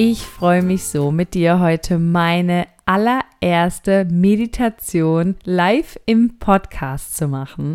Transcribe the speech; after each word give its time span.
Ich 0.00 0.24
freue 0.24 0.62
mich 0.62 0.84
so, 0.84 1.10
mit 1.10 1.34
dir 1.34 1.58
heute 1.58 1.98
meine 1.98 2.68
allererste 2.86 4.04
Meditation 4.04 5.34
live 5.42 5.98
im 6.06 6.38
Podcast 6.38 7.16
zu 7.16 7.26
machen. 7.26 7.74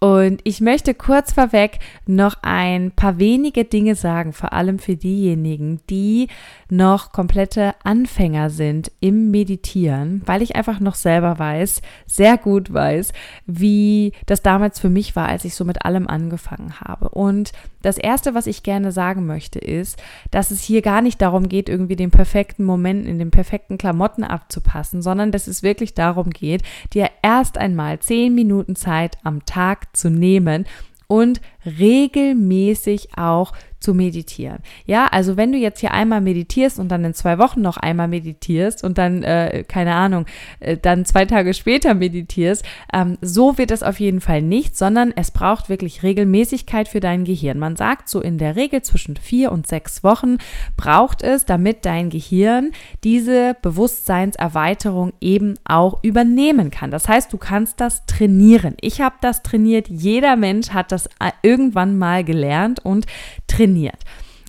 Und 0.00 0.40
ich 0.42 0.60
möchte 0.60 0.92
kurz 0.92 1.32
vorweg 1.32 1.78
noch 2.04 2.34
ein 2.42 2.90
paar 2.90 3.20
wenige 3.20 3.64
Dinge 3.64 3.94
sagen, 3.94 4.32
vor 4.32 4.52
allem 4.52 4.80
für 4.80 4.96
diejenigen, 4.96 5.78
die 5.88 6.26
noch 6.72 7.12
komplette 7.12 7.74
Anfänger 7.84 8.48
sind 8.48 8.90
im 8.98 9.30
Meditieren, 9.30 10.22
weil 10.24 10.40
ich 10.40 10.56
einfach 10.56 10.80
noch 10.80 10.94
selber 10.94 11.38
weiß, 11.38 11.82
sehr 12.06 12.38
gut 12.38 12.72
weiß, 12.72 13.12
wie 13.44 14.12
das 14.24 14.40
damals 14.40 14.80
für 14.80 14.88
mich 14.88 15.14
war, 15.14 15.28
als 15.28 15.44
ich 15.44 15.54
so 15.54 15.66
mit 15.66 15.84
allem 15.84 16.08
angefangen 16.08 16.80
habe. 16.80 17.10
Und 17.10 17.52
das 17.82 17.98
Erste, 17.98 18.34
was 18.34 18.46
ich 18.46 18.62
gerne 18.62 18.90
sagen 18.90 19.26
möchte, 19.26 19.58
ist, 19.58 20.02
dass 20.30 20.50
es 20.50 20.62
hier 20.62 20.80
gar 20.80 21.02
nicht 21.02 21.20
darum 21.20 21.50
geht, 21.50 21.68
irgendwie 21.68 21.96
den 21.96 22.10
perfekten 22.10 22.64
Moment 22.64 23.06
in 23.06 23.18
den 23.18 23.30
perfekten 23.30 23.76
Klamotten 23.76 24.24
abzupassen, 24.24 25.02
sondern 25.02 25.30
dass 25.30 25.48
es 25.48 25.62
wirklich 25.62 25.92
darum 25.92 26.30
geht, 26.30 26.62
dir 26.94 27.10
erst 27.22 27.58
einmal 27.58 27.98
zehn 27.98 28.34
Minuten 28.34 28.76
Zeit 28.76 29.18
am 29.24 29.44
Tag 29.44 29.94
zu 29.94 30.08
nehmen 30.08 30.64
und 31.06 31.42
regelmäßig 31.64 33.10
auch 33.16 33.52
zu 33.82 33.94
meditieren. 33.94 34.58
Ja, 34.86 35.06
also 35.06 35.36
wenn 35.36 35.52
du 35.52 35.58
jetzt 35.58 35.80
hier 35.80 35.92
einmal 35.92 36.20
meditierst 36.20 36.78
und 36.78 36.88
dann 36.88 37.04
in 37.04 37.14
zwei 37.14 37.38
Wochen 37.38 37.60
noch 37.60 37.76
einmal 37.76 38.08
meditierst 38.08 38.84
und 38.84 38.96
dann, 38.96 39.22
äh, 39.22 39.64
keine 39.66 39.94
Ahnung, 39.94 40.26
äh, 40.60 40.76
dann 40.76 41.04
zwei 41.04 41.26
Tage 41.26 41.52
später 41.52 41.94
meditierst, 41.94 42.64
ähm, 42.92 43.18
so 43.20 43.58
wird 43.58 43.70
es 43.70 43.82
auf 43.82 44.00
jeden 44.00 44.20
Fall 44.20 44.40
nicht, 44.40 44.76
sondern 44.76 45.12
es 45.14 45.30
braucht 45.30 45.68
wirklich 45.68 46.02
Regelmäßigkeit 46.02 46.88
für 46.88 47.00
dein 47.00 47.24
Gehirn. 47.24 47.58
Man 47.58 47.76
sagt 47.76 48.08
so 48.08 48.20
in 48.20 48.38
der 48.38 48.56
Regel 48.56 48.82
zwischen 48.82 49.16
vier 49.16 49.52
und 49.52 49.66
sechs 49.66 50.04
Wochen 50.04 50.38
braucht 50.76 51.22
es, 51.22 51.44
damit 51.44 51.84
dein 51.84 52.10
Gehirn 52.10 52.70
diese 53.02 53.56
Bewusstseinserweiterung 53.60 55.12
eben 55.20 55.54
auch 55.64 56.02
übernehmen 56.02 56.70
kann. 56.70 56.90
Das 56.90 57.08
heißt, 57.08 57.32
du 57.32 57.38
kannst 57.38 57.80
das 57.80 58.06
trainieren. 58.06 58.76
Ich 58.80 59.00
habe 59.00 59.16
das 59.20 59.42
trainiert. 59.42 59.88
Jeder 59.88 60.36
Mensch 60.36 60.70
hat 60.70 60.92
das 60.92 61.06
äh, 61.18 61.30
irgendwann 61.52 61.98
mal 61.98 62.24
gelernt 62.24 62.80
und 62.84 63.06
trainiert. 63.46 64.04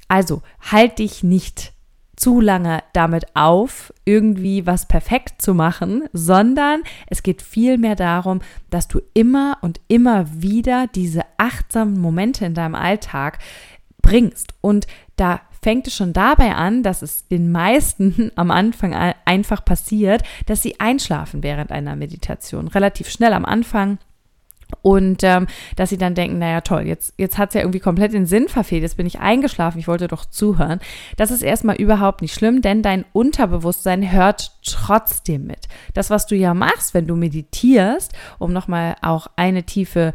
Also 0.07 0.41
halt 0.71 0.99
dich 0.99 1.23
nicht 1.23 1.73
zu 2.15 2.39
lange 2.39 2.83
damit 2.93 3.35
auf, 3.35 3.91
irgendwie 4.05 4.65
was 4.65 4.87
perfekt 4.87 5.41
zu 5.41 5.53
machen, 5.53 6.03
sondern 6.13 6.83
es 7.07 7.23
geht 7.23 7.41
vielmehr 7.41 7.95
darum, 7.95 8.39
dass 8.69 8.87
du 8.87 9.01
immer 9.13 9.57
und 9.61 9.81
immer 9.87 10.25
wieder 10.31 10.87
diese 10.87 11.23
achtsamen 11.37 11.99
Momente 11.99 12.45
in 12.45 12.53
deinem 12.53 12.75
Alltag 12.75 13.39
bringst. 14.01 14.53
Und 14.61 14.88
da 15.15 15.41
fängt 15.61 15.88
es 15.88 15.95
schon 15.95 16.13
dabei 16.13 16.55
an, 16.55 16.83
dass 16.83 17.01
es 17.01 17.27
den 17.27 17.51
meisten 17.51 18.31
am 18.35 18.51
Anfang 18.51 18.93
einfach 19.25 19.65
passiert, 19.65 20.23
dass 20.45 20.61
sie 20.61 20.79
einschlafen 20.79 21.41
während 21.41 21.71
einer 21.71 21.95
Meditation. 21.95 22.67
Relativ 22.67 23.09
schnell 23.09 23.33
am 23.33 23.45
Anfang 23.45 23.97
und 24.81 25.23
ähm, 25.23 25.47
dass 25.75 25.89
sie 25.89 25.97
dann 25.97 26.16
denken, 26.16 26.39
naja 26.39 26.61
toll, 26.61 26.84
jetzt, 26.84 27.13
jetzt 27.17 27.38
hat 27.38 27.50
es 27.50 27.56
ja 27.56 27.61
irgendwie 27.61 27.79
komplett 27.79 28.13
den 28.13 28.25
Sinn 28.25 28.47
verfehlt, 28.47 28.84
jetzt 28.84 28.97
bin 28.97 29.06
ich 29.06 29.19
eingeschlafen, 29.19 29.79
ich 29.79 29.88
wollte 29.88 30.07
doch 30.07 30.25
zuhören. 30.25 30.79
Das 31.17 31.31
ist 31.31 31.41
erstmal 31.41 31.75
überhaupt 31.75 32.22
nicht 32.22 32.34
schlimm, 32.34 32.61
denn 32.61 32.81
dein 32.81 33.06
Unterbewusstsein 33.13 34.11
hört 34.11 34.51
trotzdem 34.66 35.45
mit. 35.45 35.67
Das, 35.94 36.09
was 36.09 36.28
du 36.28 36.35
ja 36.35 36.53
machst, 36.53 36.94
wenn 36.94 37.07
du 37.07 37.16
meditierst, 37.16 38.13
um 38.39 38.53
nochmal 38.53 38.95
auch 39.01 39.28
eine 39.35 39.63
tiefe 39.63 40.13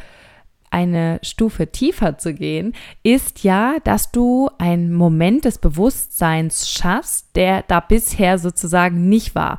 eine 0.70 1.18
Stufe 1.22 1.68
tiefer 1.68 2.18
zu 2.18 2.34
gehen, 2.34 2.74
ist 3.02 3.42
ja, 3.42 3.76
dass 3.84 4.12
du 4.12 4.50
einen 4.58 4.92
Moment 4.92 5.44
des 5.44 5.58
Bewusstseins 5.58 6.68
schaffst, 6.68 7.34
der 7.36 7.62
da 7.62 7.80
bisher 7.80 8.38
sozusagen 8.38 9.08
nicht 9.08 9.34
war. 9.34 9.58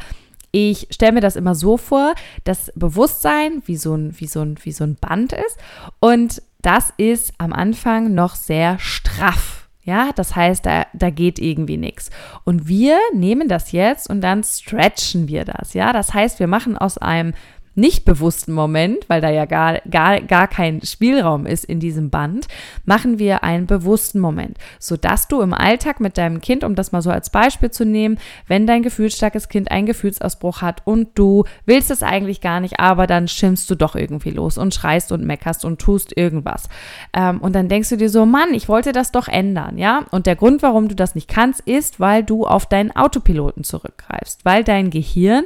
Ich 0.51 0.87
stelle 0.91 1.13
mir 1.13 1.21
das 1.21 1.35
immer 1.35 1.55
so 1.55 1.77
vor, 1.77 2.15
dass 2.43 2.71
Bewusstsein 2.75 3.61
wie 3.65 3.77
so 3.77 3.95
ein, 3.95 4.19
wie 4.19 4.27
so 4.27 4.41
ein, 4.41 4.57
wie 4.63 4.71
so 4.71 4.83
ein 4.83 4.95
Band 4.95 5.33
ist 5.33 5.57
und 5.99 6.41
das 6.61 6.93
ist 6.97 7.33
am 7.37 7.53
Anfang 7.53 8.13
noch 8.13 8.35
sehr 8.35 8.79
straff. 8.79 9.67
Ja, 9.83 10.11
das 10.13 10.35
heißt, 10.35 10.65
da, 10.65 10.85
da 10.93 11.09
geht 11.09 11.39
irgendwie 11.39 11.77
nichts. 11.77 12.11
Und 12.43 12.67
wir 12.67 12.99
nehmen 13.13 13.47
das 13.47 13.71
jetzt 13.71 14.09
und 14.09 14.21
dann 14.21 14.43
stretchen 14.43 15.27
wir 15.27 15.45
das. 15.45 15.73
Ja, 15.73 15.93
das 15.93 16.13
heißt, 16.13 16.39
wir 16.39 16.47
machen 16.47 16.77
aus 16.77 16.99
einem 16.99 17.33
nicht 17.79 18.05
bewussten 18.05 18.53
Moment, 18.53 18.97
weil 19.07 19.21
da 19.21 19.29
ja 19.29 19.45
gar, 19.45 19.79
gar, 19.89 20.21
gar 20.21 20.47
kein 20.47 20.81
Spielraum 20.81 21.45
ist 21.45 21.65
in 21.65 21.79
diesem 21.79 22.09
Band, 22.09 22.47
machen 22.85 23.19
wir 23.19 23.43
einen 23.43 23.65
bewussten 23.65 24.19
Moment, 24.19 24.57
sodass 24.79 25.27
du 25.27 25.41
im 25.41 25.53
Alltag 25.53 25.99
mit 25.99 26.17
deinem 26.17 26.41
Kind, 26.41 26.63
um 26.63 26.75
das 26.75 26.91
mal 26.91 27.01
so 27.01 27.09
als 27.09 27.29
Beispiel 27.29 27.71
zu 27.71 27.85
nehmen, 27.85 28.19
wenn 28.47 28.67
dein 28.67 28.83
gefühlsstarkes 28.83 29.49
Kind 29.49 29.71
einen 29.71 29.85
Gefühlsausbruch 29.85 30.61
hat 30.61 30.81
und 30.85 31.09
du 31.15 31.45
willst 31.65 31.91
es 31.91 32.03
eigentlich 32.03 32.41
gar 32.41 32.59
nicht, 32.59 32.79
aber 32.79 33.07
dann 33.07 33.27
schimpfst 33.27 33.69
du 33.69 33.75
doch 33.75 33.95
irgendwie 33.95 34.31
los 34.31 34.57
und 34.57 34.73
schreist 34.73 35.11
und 35.11 35.25
meckerst 35.25 35.65
und 35.65 35.79
tust 35.79 36.15
irgendwas. 36.15 36.69
Ähm, 37.13 37.39
und 37.39 37.53
dann 37.53 37.69
denkst 37.69 37.89
du 37.89 37.97
dir 37.97 38.09
so, 38.09 38.25
Mann, 38.25 38.53
ich 38.53 38.67
wollte 38.69 38.91
das 38.91 39.11
doch 39.11 39.27
ändern, 39.27 39.77
ja? 39.77 40.05
Und 40.11 40.25
der 40.25 40.35
Grund, 40.35 40.61
warum 40.61 40.87
du 40.87 40.95
das 40.95 41.15
nicht 41.15 41.27
kannst, 41.27 41.61
ist, 41.61 41.99
weil 41.99 42.23
du 42.23 42.45
auf 42.45 42.65
deinen 42.65 42.91
Autopiloten 42.91 43.63
zurückgreifst, 43.63 44.45
weil 44.45 44.63
dein 44.63 44.89
Gehirn 44.89 45.45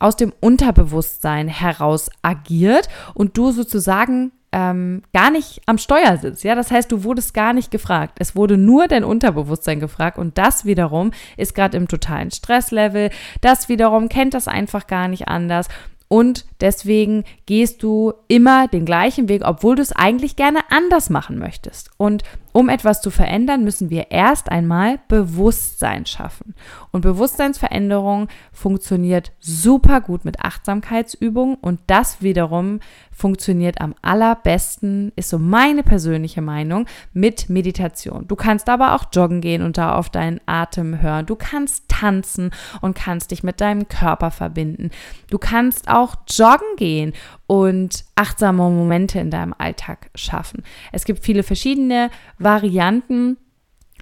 aus 0.00 0.16
dem 0.16 0.32
Unterbewusstsein 0.40 1.46
heraus 1.46 2.10
agiert 2.22 2.88
und 3.14 3.36
du 3.36 3.52
sozusagen 3.52 4.32
ähm, 4.52 5.02
gar 5.12 5.30
nicht 5.30 5.60
am 5.66 5.78
Steuer 5.78 6.16
sitzt. 6.16 6.42
Ja, 6.42 6.56
das 6.56 6.72
heißt, 6.72 6.90
du 6.90 7.04
wurdest 7.04 7.34
gar 7.34 7.52
nicht 7.52 7.70
gefragt. 7.70 8.16
Es 8.18 8.34
wurde 8.34 8.56
nur 8.56 8.88
dein 8.88 9.04
Unterbewusstsein 9.04 9.78
gefragt 9.78 10.18
und 10.18 10.36
das 10.38 10.64
wiederum 10.64 11.12
ist 11.36 11.54
gerade 11.54 11.76
im 11.76 11.86
totalen 11.86 12.32
Stresslevel. 12.32 13.10
Das 13.40 13.68
wiederum 13.68 14.08
kennt 14.08 14.34
das 14.34 14.48
einfach 14.48 14.88
gar 14.88 15.06
nicht 15.06 15.28
anders 15.28 15.68
und 16.12 16.44
deswegen 16.60 17.22
gehst 17.46 17.84
du 17.84 18.12
immer 18.26 18.66
den 18.66 18.84
gleichen 18.84 19.28
Weg, 19.28 19.42
obwohl 19.44 19.76
du 19.76 19.82
es 19.82 19.92
eigentlich 19.92 20.34
gerne 20.34 20.58
anders 20.68 21.08
machen 21.08 21.38
möchtest. 21.38 21.90
Und 21.98 22.24
um 22.52 22.68
etwas 22.68 23.00
zu 23.00 23.10
verändern, 23.10 23.64
müssen 23.64 23.90
wir 23.90 24.10
erst 24.10 24.50
einmal 24.50 25.00
Bewusstsein 25.08 26.06
schaffen. 26.06 26.54
Und 26.90 27.02
Bewusstseinsveränderung 27.02 28.28
funktioniert 28.52 29.32
super 29.38 30.00
gut 30.00 30.24
mit 30.24 30.40
Achtsamkeitsübungen 30.40 31.56
und 31.56 31.80
das 31.86 32.22
wiederum 32.22 32.80
funktioniert 33.20 33.80
am 33.80 33.94
allerbesten, 34.02 35.12
ist 35.14 35.28
so 35.28 35.38
meine 35.38 35.82
persönliche 35.82 36.40
Meinung, 36.40 36.86
mit 37.12 37.50
Meditation. 37.50 38.26
Du 38.26 38.34
kannst 38.34 38.68
aber 38.68 38.94
auch 38.94 39.04
joggen 39.12 39.40
gehen 39.40 39.62
und 39.62 39.76
da 39.76 39.94
auf 39.94 40.08
deinen 40.08 40.40
Atem 40.46 41.02
hören. 41.02 41.26
Du 41.26 41.36
kannst 41.36 41.88
tanzen 41.88 42.50
und 42.80 42.94
kannst 42.96 43.30
dich 43.30 43.42
mit 43.42 43.60
deinem 43.60 43.88
Körper 43.88 44.30
verbinden. 44.30 44.90
Du 45.28 45.38
kannst 45.38 45.88
auch 45.88 46.16
joggen 46.28 46.76
gehen 46.76 47.12
und 47.50 48.04
achtsame 48.14 48.70
Momente 48.70 49.18
in 49.18 49.32
deinem 49.32 49.56
Alltag 49.58 50.08
schaffen. 50.14 50.62
Es 50.92 51.04
gibt 51.04 51.24
viele 51.24 51.42
verschiedene 51.42 52.10
Varianten. 52.38 53.38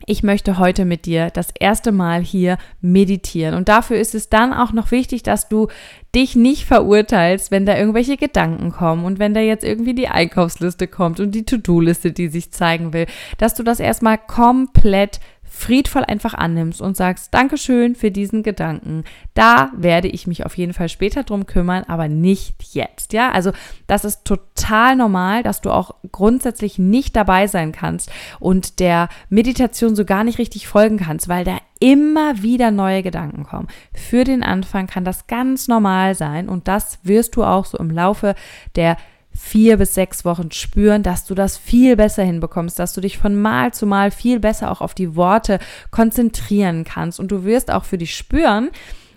Ich 0.04 0.22
möchte 0.22 0.58
heute 0.58 0.84
mit 0.84 1.06
dir 1.06 1.30
das 1.30 1.48
erste 1.58 1.90
Mal 1.90 2.20
hier 2.20 2.58
meditieren. 2.82 3.54
Und 3.54 3.70
dafür 3.70 3.96
ist 3.96 4.14
es 4.14 4.28
dann 4.28 4.52
auch 4.52 4.74
noch 4.74 4.90
wichtig, 4.90 5.22
dass 5.22 5.48
du 5.48 5.68
dich 6.14 6.36
nicht 6.36 6.66
verurteilst, 6.66 7.50
wenn 7.50 7.64
da 7.64 7.78
irgendwelche 7.78 8.18
Gedanken 8.18 8.70
kommen 8.70 9.06
und 9.06 9.18
wenn 9.18 9.32
da 9.32 9.40
jetzt 9.40 9.64
irgendwie 9.64 9.94
die 9.94 10.08
Einkaufsliste 10.08 10.86
kommt 10.86 11.18
und 11.18 11.34
die 11.34 11.46
To-Do-Liste, 11.46 12.12
die 12.12 12.28
sich 12.28 12.52
zeigen 12.52 12.92
will, 12.92 13.06
dass 13.38 13.54
du 13.54 13.62
das 13.62 13.80
erstmal 13.80 14.18
komplett 14.18 15.20
friedvoll 15.48 16.04
einfach 16.04 16.34
annimmst 16.34 16.80
und 16.80 16.96
sagst, 16.96 17.34
Dankeschön 17.34 17.94
für 17.94 18.10
diesen 18.10 18.42
Gedanken. 18.42 19.04
Da 19.34 19.70
werde 19.76 20.08
ich 20.08 20.26
mich 20.26 20.44
auf 20.46 20.56
jeden 20.56 20.72
Fall 20.72 20.88
später 20.88 21.24
drum 21.24 21.46
kümmern, 21.46 21.84
aber 21.88 22.08
nicht 22.08 22.74
jetzt. 22.74 23.12
Ja, 23.12 23.30
also 23.32 23.52
das 23.86 24.04
ist 24.04 24.24
total 24.24 24.96
normal, 24.96 25.42
dass 25.42 25.60
du 25.60 25.70
auch 25.70 25.94
grundsätzlich 26.12 26.78
nicht 26.78 27.16
dabei 27.16 27.46
sein 27.46 27.72
kannst 27.72 28.10
und 28.40 28.80
der 28.80 29.08
Meditation 29.28 29.96
so 29.96 30.04
gar 30.04 30.24
nicht 30.24 30.38
richtig 30.38 30.68
folgen 30.68 30.98
kannst, 30.98 31.28
weil 31.28 31.44
da 31.44 31.58
immer 31.80 32.42
wieder 32.42 32.70
neue 32.70 33.02
Gedanken 33.02 33.44
kommen. 33.44 33.68
Für 33.92 34.24
den 34.24 34.42
Anfang 34.42 34.86
kann 34.86 35.04
das 35.04 35.26
ganz 35.26 35.68
normal 35.68 36.14
sein 36.14 36.48
und 36.48 36.68
das 36.68 36.98
wirst 37.02 37.36
du 37.36 37.44
auch 37.44 37.64
so 37.64 37.78
im 37.78 37.90
Laufe 37.90 38.34
der 38.76 38.96
vier 39.38 39.76
bis 39.76 39.94
sechs 39.94 40.24
Wochen 40.24 40.50
spüren, 40.50 41.02
dass 41.02 41.24
du 41.24 41.34
das 41.34 41.56
viel 41.56 41.96
besser 41.96 42.24
hinbekommst, 42.24 42.78
dass 42.78 42.92
du 42.92 43.00
dich 43.00 43.18
von 43.18 43.40
Mal 43.40 43.72
zu 43.72 43.86
Mal 43.86 44.10
viel 44.10 44.40
besser 44.40 44.70
auch 44.70 44.80
auf 44.80 44.94
die 44.94 45.14
Worte 45.16 45.58
konzentrieren 45.90 46.84
kannst. 46.84 47.20
Und 47.20 47.30
du 47.30 47.44
wirst 47.44 47.70
auch 47.70 47.84
für 47.84 47.98
dich 47.98 48.14
spüren, 48.14 48.70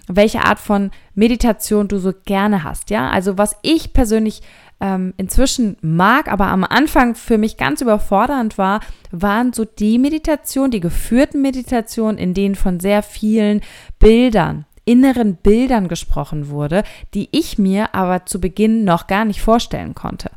welche 0.07 0.44
Art 0.45 0.59
von 0.59 0.91
Meditation 1.15 1.88
du 1.88 1.97
so 1.97 2.13
gerne 2.25 2.63
hast. 2.63 2.89
Ja, 2.89 3.09
also 3.09 3.38
was 3.38 3.56
ich 3.63 3.94
persönlich 3.94 4.41
ähm, 4.79 5.13
inzwischen 5.18 5.77
mag, 5.81 6.31
aber 6.31 6.47
am 6.47 6.63
Anfang 6.63 7.15
für 7.15 7.38
mich 7.38 7.57
ganz 7.57 7.81
überfordernd 7.81 8.57
war, 8.57 8.81
waren 9.12 9.53
so 9.53 9.65
die 9.65 9.97
Meditationen, 9.97 10.71
die 10.71 10.79
geführten 10.79 11.41
Meditationen, 11.41 12.18
in 12.18 12.33
denen 12.33 12.56
von 12.56 12.79
sehr 12.79 13.03
vielen 13.03 13.62
Bildern 14.00 14.65
inneren 14.86 15.36
Bildern 15.36 15.88
gesprochen 15.88 16.50
wurde, 16.50 16.83
die 17.13 17.30
ich 17.31 17.57
mir 17.57 17.94
aber 17.95 18.25
zu 18.25 18.42
Beginn 18.42 18.83
noch 18.83 19.07
gar 19.07 19.25
nicht 19.25 19.42
vorstellen 19.42 19.95
konnte. 19.95 20.31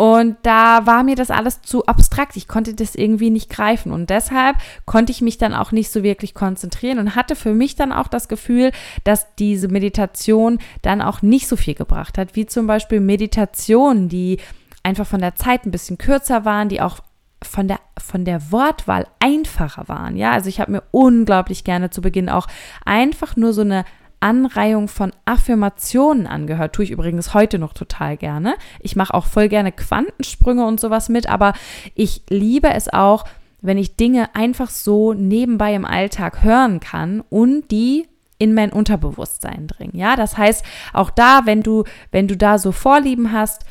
Und 0.00 0.38
da 0.44 0.86
war 0.86 1.02
mir 1.02 1.14
das 1.14 1.30
alles 1.30 1.60
zu 1.60 1.84
abstrakt. 1.84 2.34
Ich 2.38 2.48
konnte 2.48 2.72
das 2.72 2.94
irgendwie 2.94 3.28
nicht 3.28 3.50
greifen. 3.50 3.92
Und 3.92 4.08
deshalb 4.08 4.56
konnte 4.86 5.12
ich 5.12 5.20
mich 5.20 5.36
dann 5.36 5.52
auch 5.52 5.72
nicht 5.72 5.90
so 5.90 6.02
wirklich 6.02 6.32
konzentrieren 6.32 6.98
und 6.98 7.16
hatte 7.16 7.36
für 7.36 7.52
mich 7.52 7.76
dann 7.76 7.92
auch 7.92 8.08
das 8.08 8.26
Gefühl, 8.26 8.72
dass 9.04 9.34
diese 9.34 9.68
Meditation 9.68 10.58
dann 10.80 11.02
auch 11.02 11.20
nicht 11.20 11.48
so 11.48 11.56
viel 11.56 11.74
gebracht 11.74 12.16
hat, 12.16 12.34
wie 12.34 12.46
zum 12.46 12.66
Beispiel 12.66 13.00
Meditationen, 13.00 14.08
die 14.08 14.38
einfach 14.82 15.06
von 15.06 15.20
der 15.20 15.34
Zeit 15.34 15.66
ein 15.66 15.70
bisschen 15.70 15.98
kürzer 15.98 16.46
waren, 16.46 16.70
die 16.70 16.80
auch 16.80 17.00
von 17.42 17.68
der, 17.68 17.80
von 17.98 18.24
der 18.24 18.52
Wortwahl 18.52 19.06
einfacher 19.18 19.88
waren. 19.88 20.16
Ja, 20.16 20.32
also 20.32 20.48
ich 20.48 20.60
habe 20.60 20.72
mir 20.72 20.82
unglaublich 20.90 21.64
gerne 21.64 21.90
zu 21.90 22.02
Beginn 22.02 22.28
auch 22.28 22.46
einfach 22.84 23.36
nur 23.36 23.52
so 23.52 23.62
eine 23.62 23.84
Anreihung 24.20 24.88
von 24.88 25.12
Affirmationen 25.24 26.26
angehört. 26.26 26.74
Tue 26.74 26.84
ich 26.84 26.90
übrigens 26.90 27.32
heute 27.32 27.58
noch 27.58 27.72
total 27.72 28.18
gerne. 28.18 28.54
Ich 28.78 28.94
mache 28.94 29.14
auch 29.14 29.26
voll 29.26 29.48
gerne 29.48 29.72
Quantensprünge 29.72 30.66
und 30.66 30.78
sowas 30.78 31.08
mit, 31.08 31.28
aber 31.28 31.54
ich 31.94 32.22
liebe 32.28 32.68
es 32.68 32.92
auch, 32.92 33.24
wenn 33.62 33.78
ich 33.78 33.96
Dinge 33.96 34.34
einfach 34.34 34.70
so 34.70 35.14
nebenbei 35.14 35.74
im 35.74 35.84
Alltag 35.84 36.42
hören 36.42 36.80
kann 36.80 37.22
und 37.30 37.70
die 37.70 38.06
in 38.38 38.54
mein 38.54 38.72
Unterbewusstsein 38.72 39.66
dringen. 39.66 39.96
Ja, 39.96 40.16
das 40.16 40.38
heißt, 40.38 40.64
auch 40.94 41.10
da, 41.10 41.42
wenn 41.44 41.62
du, 41.62 41.84
wenn 42.10 42.26
du 42.26 42.36
da 42.36 42.58
so 42.58 42.72
Vorlieben 42.72 43.32
hast, 43.32 43.64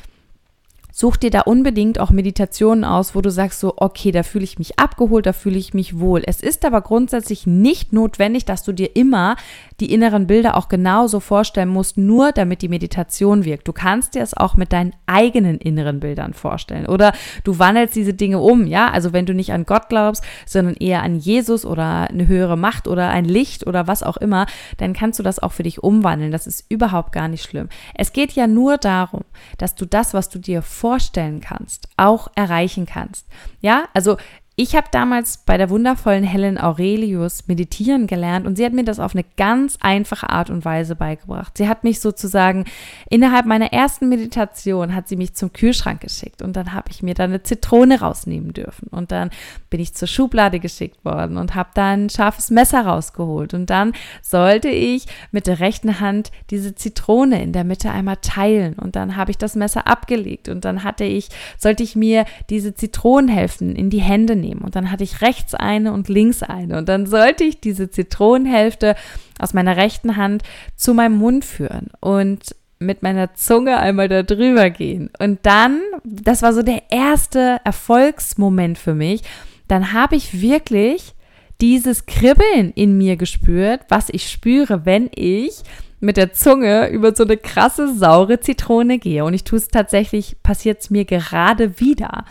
Such 0.92 1.16
dir 1.16 1.30
da 1.30 1.40
unbedingt 1.42 1.98
auch 2.00 2.10
Meditationen 2.10 2.84
aus, 2.84 3.14
wo 3.14 3.20
du 3.20 3.30
sagst 3.30 3.60
so, 3.60 3.74
okay, 3.76 4.12
da 4.12 4.22
fühle 4.22 4.44
ich 4.44 4.58
mich 4.58 4.78
abgeholt, 4.78 5.26
da 5.26 5.32
fühle 5.32 5.58
ich 5.58 5.74
mich 5.74 5.98
wohl. 5.98 6.22
Es 6.26 6.40
ist 6.40 6.64
aber 6.64 6.80
grundsätzlich 6.80 7.46
nicht 7.46 7.92
notwendig, 7.92 8.44
dass 8.44 8.62
du 8.62 8.72
dir 8.72 8.96
immer 8.96 9.36
die 9.80 9.92
inneren 9.92 10.26
Bilder 10.26 10.56
auch 10.56 10.68
genauso 10.68 11.20
vorstellen 11.20 11.68
musst, 11.68 11.96
nur 11.96 12.32
damit 12.32 12.62
die 12.62 12.68
Meditation 12.68 13.44
wirkt. 13.44 13.66
Du 13.66 13.72
kannst 13.72 14.14
dir 14.14 14.22
es 14.22 14.36
auch 14.36 14.56
mit 14.56 14.72
deinen 14.72 14.92
eigenen 15.06 15.58
inneren 15.58 16.00
Bildern 16.00 16.34
vorstellen 16.34 16.86
oder 16.86 17.12
du 17.44 17.58
wandelst 17.58 17.96
diese 17.96 18.14
Dinge 18.14 18.40
um, 18.40 18.66
ja? 18.66 18.90
Also 18.90 19.12
wenn 19.12 19.26
du 19.26 19.34
nicht 19.34 19.52
an 19.52 19.64
Gott 19.64 19.88
glaubst, 19.88 20.22
sondern 20.46 20.74
eher 20.74 21.02
an 21.02 21.16
Jesus 21.16 21.64
oder 21.64 22.10
eine 22.10 22.28
höhere 22.28 22.56
Macht 22.56 22.88
oder 22.88 23.08
ein 23.08 23.24
Licht 23.24 23.66
oder 23.66 23.86
was 23.86 24.02
auch 24.02 24.16
immer, 24.18 24.46
dann 24.76 24.92
kannst 24.92 25.18
du 25.18 25.22
das 25.22 25.38
auch 25.38 25.52
für 25.52 25.62
dich 25.62 25.82
umwandeln. 25.82 26.30
Das 26.30 26.46
ist 26.46 26.66
überhaupt 26.68 27.12
gar 27.12 27.28
nicht 27.28 27.44
schlimm. 27.44 27.68
Es 27.94 28.12
geht 28.12 28.32
ja 28.32 28.46
nur 28.46 28.76
darum, 28.76 29.22
dass 29.58 29.74
du 29.74 29.86
das, 29.86 30.14
was 30.14 30.28
du 30.28 30.38
dir 30.38 30.62
vorstellen 30.90 31.40
kannst, 31.40 31.86
auch 31.96 32.26
erreichen 32.34 32.84
kannst. 32.84 33.24
Ja, 33.60 33.88
also 33.94 34.16
ich 34.62 34.76
habe 34.76 34.88
damals 34.90 35.38
bei 35.38 35.56
der 35.56 35.70
wundervollen 35.70 36.22
Helen 36.22 36.58
Aurelius 36.58 37.48
meditieren 37.48 38.06
gelernt 38.06 38.46
und 38.46 38.56
sie 38.56 38.64
hat 38.66 38.74
mir 38.74 38.84
das 38.84 39.00
auf 39.00 39.14
eine 39.14 39.24
ganz 39.38 39.78
einfache 39.80 40.28
Art 40.28 40.50
und 40.50 40.66
Weise 40.66 40.96
beigebracht. 40.96 41.56
Sie 41.56 41.66
hat 41.66 41.82
mich 41.82 42.00
sozusagen 42.00 42.66
innerhalb 43.08 43.46
meiner 43.46 43.72
ersten 43.72 44.10
Meditation 44.10 44.94
hat 44.94 45.08
sie 45.08 45.16
mich 45.16 45.32
zum 45.32 45.54
Kühlschrank 45.54 46.02
geschickt 46.02 46.42
und 46.42 46.56
dann 46.56 46.74
habe 46.74 46.90
ich 46.90 47.02
mir 47.02 47.14
da 47.14 47.24
eine 47.24 47.42
Zitrone 47.42 48.00
rausnehmen 48.00 48.52
dürfen 48.52 48.88
und 48.90 49.12
dann 49.12 49.30
bin 49.70 49.80
ich 49.80 49.94
zur 49.94 50.08
Schublade 50.08 50.60
geschickt 50.60 51.06
worden 51.06 51.38
und 51.38 51.54
habe 51.54 51.70
da 51.72 51.92
ein 51.92 52.10
scharfes 52.10 52.50
Messer 52.50 52.84
rausgeholt 52.84 53.54
und 53.54 53.70
dann 53.70 53.94
sollte 54.20 54.68
ich 54.68 55.06
mit 55.30 55.46
der 55.46 55.60
rechten 55.60 56.00
Hand 56.00 56.32
diese 56.50 56.74
Zitrone 56.74 57.42
in 57.42 57.54
der 57.54 57.64
Mitte 57.64 57.90
einmal 57.90 58.18
teilen 58.20 58.74
und 58.74 58.94
dann 58.94 59.16
habe 59.16 59.30
ich 59.30 59.38
das 59.38 59.56
Messer 59.56 59.86
abgelegt 59.86 60.50
und 60.50 60.66
dann 60.66 60.84
hatte 60.84 61.04
ich 61.04 61.30
sollte 61.56 61.82
ich 61.82 61.96
mir 61.96 62.26
diese 62.50 62.74
Zitronenhälften 62.74 63.74
in 63.74 63.88
die 63.88 64.02
Hände 64.02 64.36
nehmen 64.36 64.49
nehmen. 64.50 64.62
Und 64.62 64.76
dann 64.76 64.90
hatte 64.90 65.04
ich 65.04 65.22
rechts 65.22 65.54
eine 65.54 65.92
und 65.92 66.08
links 66.08 66.42
eine. 66.42 66.78
Und 66.78 66.88
dann 66.88 67.06
sollte 67.06 67.44
ich 67.44 67.60
diese 67.60 67.90
Zitronenhälfte 67.90 68.96
aus 69.38 69.54
meiner 69.54 69.76
rechten 69.76 70.16
Hand 70.16 70.42
zu 70.76 70.94
meinem 70.94 71.16
Mund 71.16 71.44
führen 71.44 71.88
und 72.00 72.54
mit 72.78 73.02
meiner 73.02 73.34
Zunge 73.34 73.78
einmal 73.78 74.08
da 74.08 74.22
drüber 74.22 74.70
gehen. 74.70 75.10
Und 75.18 75.40
dann, 75.42 75.80
das 76.02 76.42
war 76.42 76.52
so 76.52 76.62
der 76.62 76.82
erste 76.90 77.60
Erfolgsmoment 77.64 78.78
für 78.78 78.94
mich, 78.94 79.22
dann 79.68 79.92
habe 79.92 80.16
ich 80.16 80.40
wirklich 80.40 81.14
dieses 81.60 82.06
Kribbeln 82.06 82.72
in 82.74 82.96
mir 82.96 83.16
gespürt, 83.16 83.82
was 83.88 84.08
ich 84.08 84.30
spüre, 84.30 84.86
wenn 84.86 85.10
ich 85.14 85.62
mit 86.00 86.16
der 86.16 86.32
Zunge 86.32 86.88
über 86.88 87.14
so 87.14 87.24
eine 87.24 87.36
krasse 87.36 87.94
saure 87.94 88.40
Zitrone 88.40 88.98
gehe. 88.98 89.24
Und 89.24 89.34
ich 89.34 89.44
tue 89.44 89.58
es 89.58 89.68
tatsächlich, 89.68 90.36
passiert 90.42 90.80
es 90.80 90.88
mir 90.88 91.04
gerade 91.04 91.78
wieder. 91.78 92.24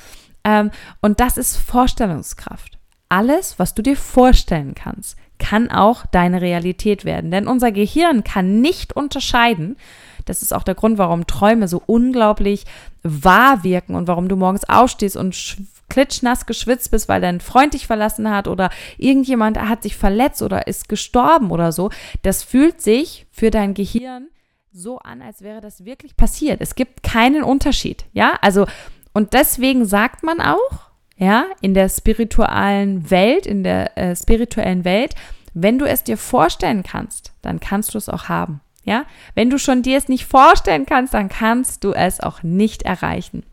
Ähm, 0.49 0.71
und 1.01 1.19
das 1.19 1.37
ist 1.37 1.57
Vorstellungskraft. 1.57 2.79
Alles, 3.07 3.59
was 3.59 3.75
du 3.75 3.83
dir 3.83 3.95
vorstellen 3.95 4.73
kannst, 4.73 5.15
kann 5.37 5.71
auch 5.71 6.05
deine 6.07 6.41
Realität 6.41 7.05
werden. 7.05 7.31
Denn 7.31 7.47
unser 7.47 7.71
Gehirn 7.71 8.23
kann 8.23 8.61
nicht 8.61 8.95
unterscheiden. 8.95 9.77
Das 10.25 10.41
ist 10.41 10.53
auch 10.53 10.63
der 10.63 10.75
Grund, 10.75 10.97
warum 10.97 11.27
Träume 11.27 11.67
so 11.67 11.81
unglaublich 11.85 12.65
wahr 13.03 13.63
wirken 13.63 13.95
und 13.95 14.07
warum 14.07 14.27
du 14.27 14.35
morgens 14.35 14.67
aufstehst 14.67 15.15
und 15.15 15.57
klitschnass 15.89 16.45
geschwitzt 16.45 16.91
bist, 16.91 17.09
weil 17.09 17.21
dein 17.21 17.41
Freund 17.41 17.73
dich 17.73 17.87
verlassen 17.87 18.29
hat 18.29 18.47
oder 18.47 18.69
irgendjemand 18.97 19.59
hat 19.59 19.81
sich 19.81 19.95
verletzt 19.95 20.41
oder 20.41 20.67
ist 20.67 20.89
gestorben 20.89 21.51
oder 21.51 21.71
so. 21.71 21.89
Das 22.21 22.43
fühlt 22.43 22.81
sich 22.81 23.25
für 23.31 23.49
dein 23.49 23.73
Gehirn 23.73 24.27
so 24.71 24.99
an, 24.99 25.21
als 25.21 25.41
wäre 25.41 25.61
das 25.61 25.85
wirklich 25.85 26.15
passiert. 26.15 26.61
Es 26.61 26.75
gibt 26.75 27.01
keinen 27.01 27.43
Unterschied. 27.43 28.05
Ja, 28.13 28.37
also 28.41 28.67
und 29.13 29.33
deswegen 29.33 29.85
sagt 29.85 30.23
man 30.23 30.41
auch, 30.41 30.89
ja, 31.17 31.45
in 31.61 31.73
der 31.73 31.89
spirituellen 31.89 33.11
Welt, 33.11 33.45
in 33.45 33.63
der 33.63 33.97
äh, 33.97 34.15
spirituellen 34.15 34.85
Welt, 34.85 35.15
wenn 35.53 35.77
du 35.77 35.85
es 35.85 36.03
dir 36.03 36.17
vorstellen 36.17 36.83
kannst, 36.83 37.33
dann 37.41 37.59
kannst 37.59 37.93
du 37.93 37.97
es 37.97 38.07
auch 38.07 38.29
haben. 38.29 38.61
Ja, 38.85 39.05
wenn 39.35 39.49
du 39.49 39.59
schon 39.59 39.81
dir 39.81 39.97
es 39.97 40.07
nicht 40.07 40.25
vorstellen 40.25 40.85
kannst, 40.85 41.13
dann 41.13 41.27
kannst 41.27 41.83
du 41.83 41.91
es 41.91 42.21
auch 42.21 42.43
nicht 42.43 42.83
erreichen. 42.83 43.43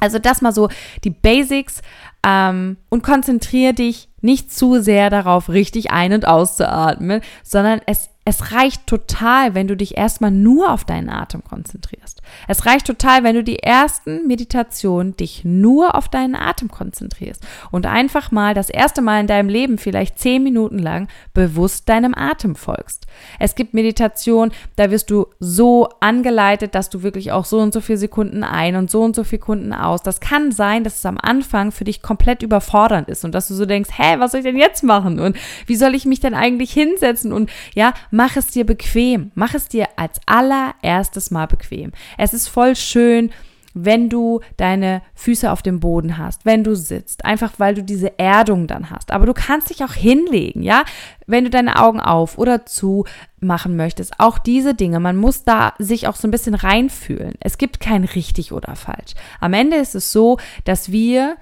Also 0.00 0.18
das 0.18 0.42
mal 0.42 0.52
so 0.52 0.68
die 1.04 1.10
Basics 1.10 1.82
ähm, 2.26 2.78
und 2.88 3.02
konzentriere 3.02 3.74
dich 3.74 4.08
nicht 4.24 4.52
zu 4.52 4.82
sehr 4.82 5.10
darauf, 5.10 5.48
richtig 5.48 5.90
ein- 5.92 6.14
und 6.14 6.26
auszuatmen, 6.26 7.20
sondern 7.42 7.80
es 7.86 8.08
es 8.26 8.52
reicht 8.52 8.86
total, 8.86 9.54
wenn 9.54 9.68
du 9.68 9.76
dich 9.76 9.98
erstmal 9.98 10.30
nur 10.30 10.72
auf 10.72 10.84
deinen 10.84 11.10
Atem 11.10 11.44
konzentrierst. 11.44 12.22
Es 12.48 12.64
reicht 12.64 12.86
total, 12.86 13.22
wenn 13.22 13.34
du 13.34 13.44
die 13.44 13.58
ersten 13.58 14.26
Meditationen 14.26 15.14
dich 15.14 15.44
nur 15.44 15.94
auf 15.94 16.08
deinen 16.08 16.34
Atem 16.34 16.70
konzentrierst 16.70 17.46
und 17.70 17.84
einfach 17.84 18.30
mal 18.30 18.54
das 18.54 18.70
erste 18.70 19.02
Mal 19.02 19.20
in 19.20 19.26
deinem 19.26 19.50
Leben 19.50 19.76
vielleicht 19.76 20.18
zehn 20.18 20.42
Minuten 20.42 20.78
lang 20.78 21.08
bewusst 21.34 21.86
deinem 21.90 22.14
Atem 22.14 22.56
folgst. 22.56 23.06
Es 23.38 23.56
gibt 23.56 23.74
Meditationen, 23.74 24.54
da 24.76 24.90
wirst 24.90 25.10
du 25.10 25.26
so 25.38 25.90
angeleitet, 26.00 26.74
dass 26.74 26.88
du 26.88 27.02
wirklich 27.02 27.30
auch 27.30 27.44
so 27.44 27.58
und 27.58 27.74
so 27.74 27.82
viele 27.82 27.98
Sekunden 27.98 28.42
ein 28.42 28.76
und 28.76 28.90
so 28.90 29.02
und 29.02 29.14
so 29.14 29.22
viele 29.22 29.34
Sekunden 29.34 29.72
aus. 29.74 30.00
Das 30.00 30.20
kann 30.20 30.52
sein, 30.52 30.84
dass 30.84 30.98
es 30.98 31.06
am 31.06 31.18
Anfang 31.20 31.72
für 31.72 31.82
dich 31.82 32.02
komplett 32.02 32.44
überfordernd 32.44 33.08
ist 33.08 33.24
und 33.24 33.34
dass 33.34 33.48
du 33.48 33.54
so 33.54 33.66
denkst, 33.66 33.90
was 34.20 34.32
soll 34.32 34.40
ich 34.40 34.46
denn 34.46 34.56
jetzt 34.56 34.82
machen 34.82 35.20
und 35.20 35.36
wie 35.66 35.76
soll 35.76 35.94
ich 35.94 36.04
mich 36.04 36.20
denn 36.20 36.34
eigentlich 36.34 36.72
hinsetzen 36.72 37.32
und 37.32 37.50
ja, 37.74 37.94
mach 38.10 38.36
es 38.36 38.48
dir 38.48 38.64
bequem. 38.64 39.30
Mach 39.34 39.54
es 39.54 39.68
dir 39.68 39.88
als 39.96 40.20
allererstes 40.26 41.30
mal 41.30 41.46
bequem. 41.46 41.92
Es 42.18 42.34
ist 42.34 42.48
voll 42.48 42.76
schön, 42.76 43.30
wenn 43.74 44.08
du 44.08 44.40
deine 44.56 45.02
Füße 45.14 45.50
auf 45.50 45.60
dem 45.60 45.80
Boden 45.80 46.16
hast, 46.16 46.46
wenn 46.46 46.64
du 46.64 46.76
sitzt, 46.76 47.24
einfach 47.24 47.54
weil 47.58 47.74
du 47.74 47.82
diese 47.82 48.18
Erdung 48.18 48.68
dann 48.68 48.90
hast. 48.90 49.10
Aber 49.10 49.26
du 49.26 49.34
kannst 49.34 49.68
dich 49.68 49.84
auch 49.84 49.92
hinlegen, 49.92 50.62
ja, 50.62 50.84
wenn 51.26 51.44
du 51.44 51.50
deine 51.50 51.80
Augen 51.82 52.00
auf 52.00 52.38
oder 52.38 52.64
zu 52.66 53.04
machen 53.40 53.76
möchtest. 53.76 54.20
Auch 54.20 54.38
diese 54.38 54.74
Dinge, 54.74 55.00
man 55.00 55.16
muss 55.16 55.42
da 55.42 55.74
sich 55.78 56.06
auch 56.06 56.16
so 56.16 56.28
ein 56.28 56.30
bisschen 56.30 56.54
reinfühlen. 56.54 57.34
Es 57.40 57.58
gibt 57.58 57.80
kein 57.80 58.04
richtig 58.04 58.52
oder 58.52 58.76
falsch. 58.76 59.14
Am 59.40 59.52
Ende 59.52 59.76
ist 59.76 59.96
es 59.96 60.12
so, 60.12 60.38
dass 60.64 60.92
wir 60.92 61.36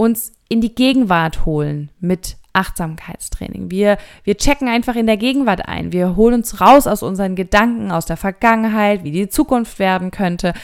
uns 0.00 0.32
in 0.48 0.60
die 0.60 0.74
Gegenwart 0.74 1.44
holen 1.44 1.90
mit 2.00 2.36
Achtsamkeitstraining. 2.52 3.70
Wir, 3.70 3.98
wir 4.24 4.36
checken 4.36 4.68
einfach 4.68 4.96
in 4.96 5.06
der 5.06 5.16
Gegenwart 5.16 5.68
ein. 5.68 5.92
Wir 5.92 6.16
holen 6.16 6.34
uns 6.34 6.60
raus 6.60 6.86
aus 6.86 7.02
unseren 7.02 7.36
Gedanken, 7.36 7.92
aus 7.92 8.06
der 8.06 8.16
Vergangenheit, 8.16 9.04
wie 9.04 9.12
die 9.12 9.28
Zukunft 9.28 9.78
werden 9.78 10.10
könnte, 10.10 10.54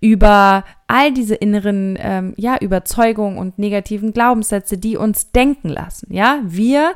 über 0.00 0.64
all 0.86 1.12
diese 1.12 1.34
inneren 1.34 1.96
ähm, 2.00 2.34
ja, 2.36 2.58
Überzeugungen 2.58 3.38
und 3.38 3.58
negativen 3.58 4.12
Glaubenssätze, 4.12 4.76
die 4.76 4.96
uns 4.96 5.30
denken 5.30 5.68
lassen. 5.68 6.12
Ja, 6.12 6.40
wir 6.42 6.92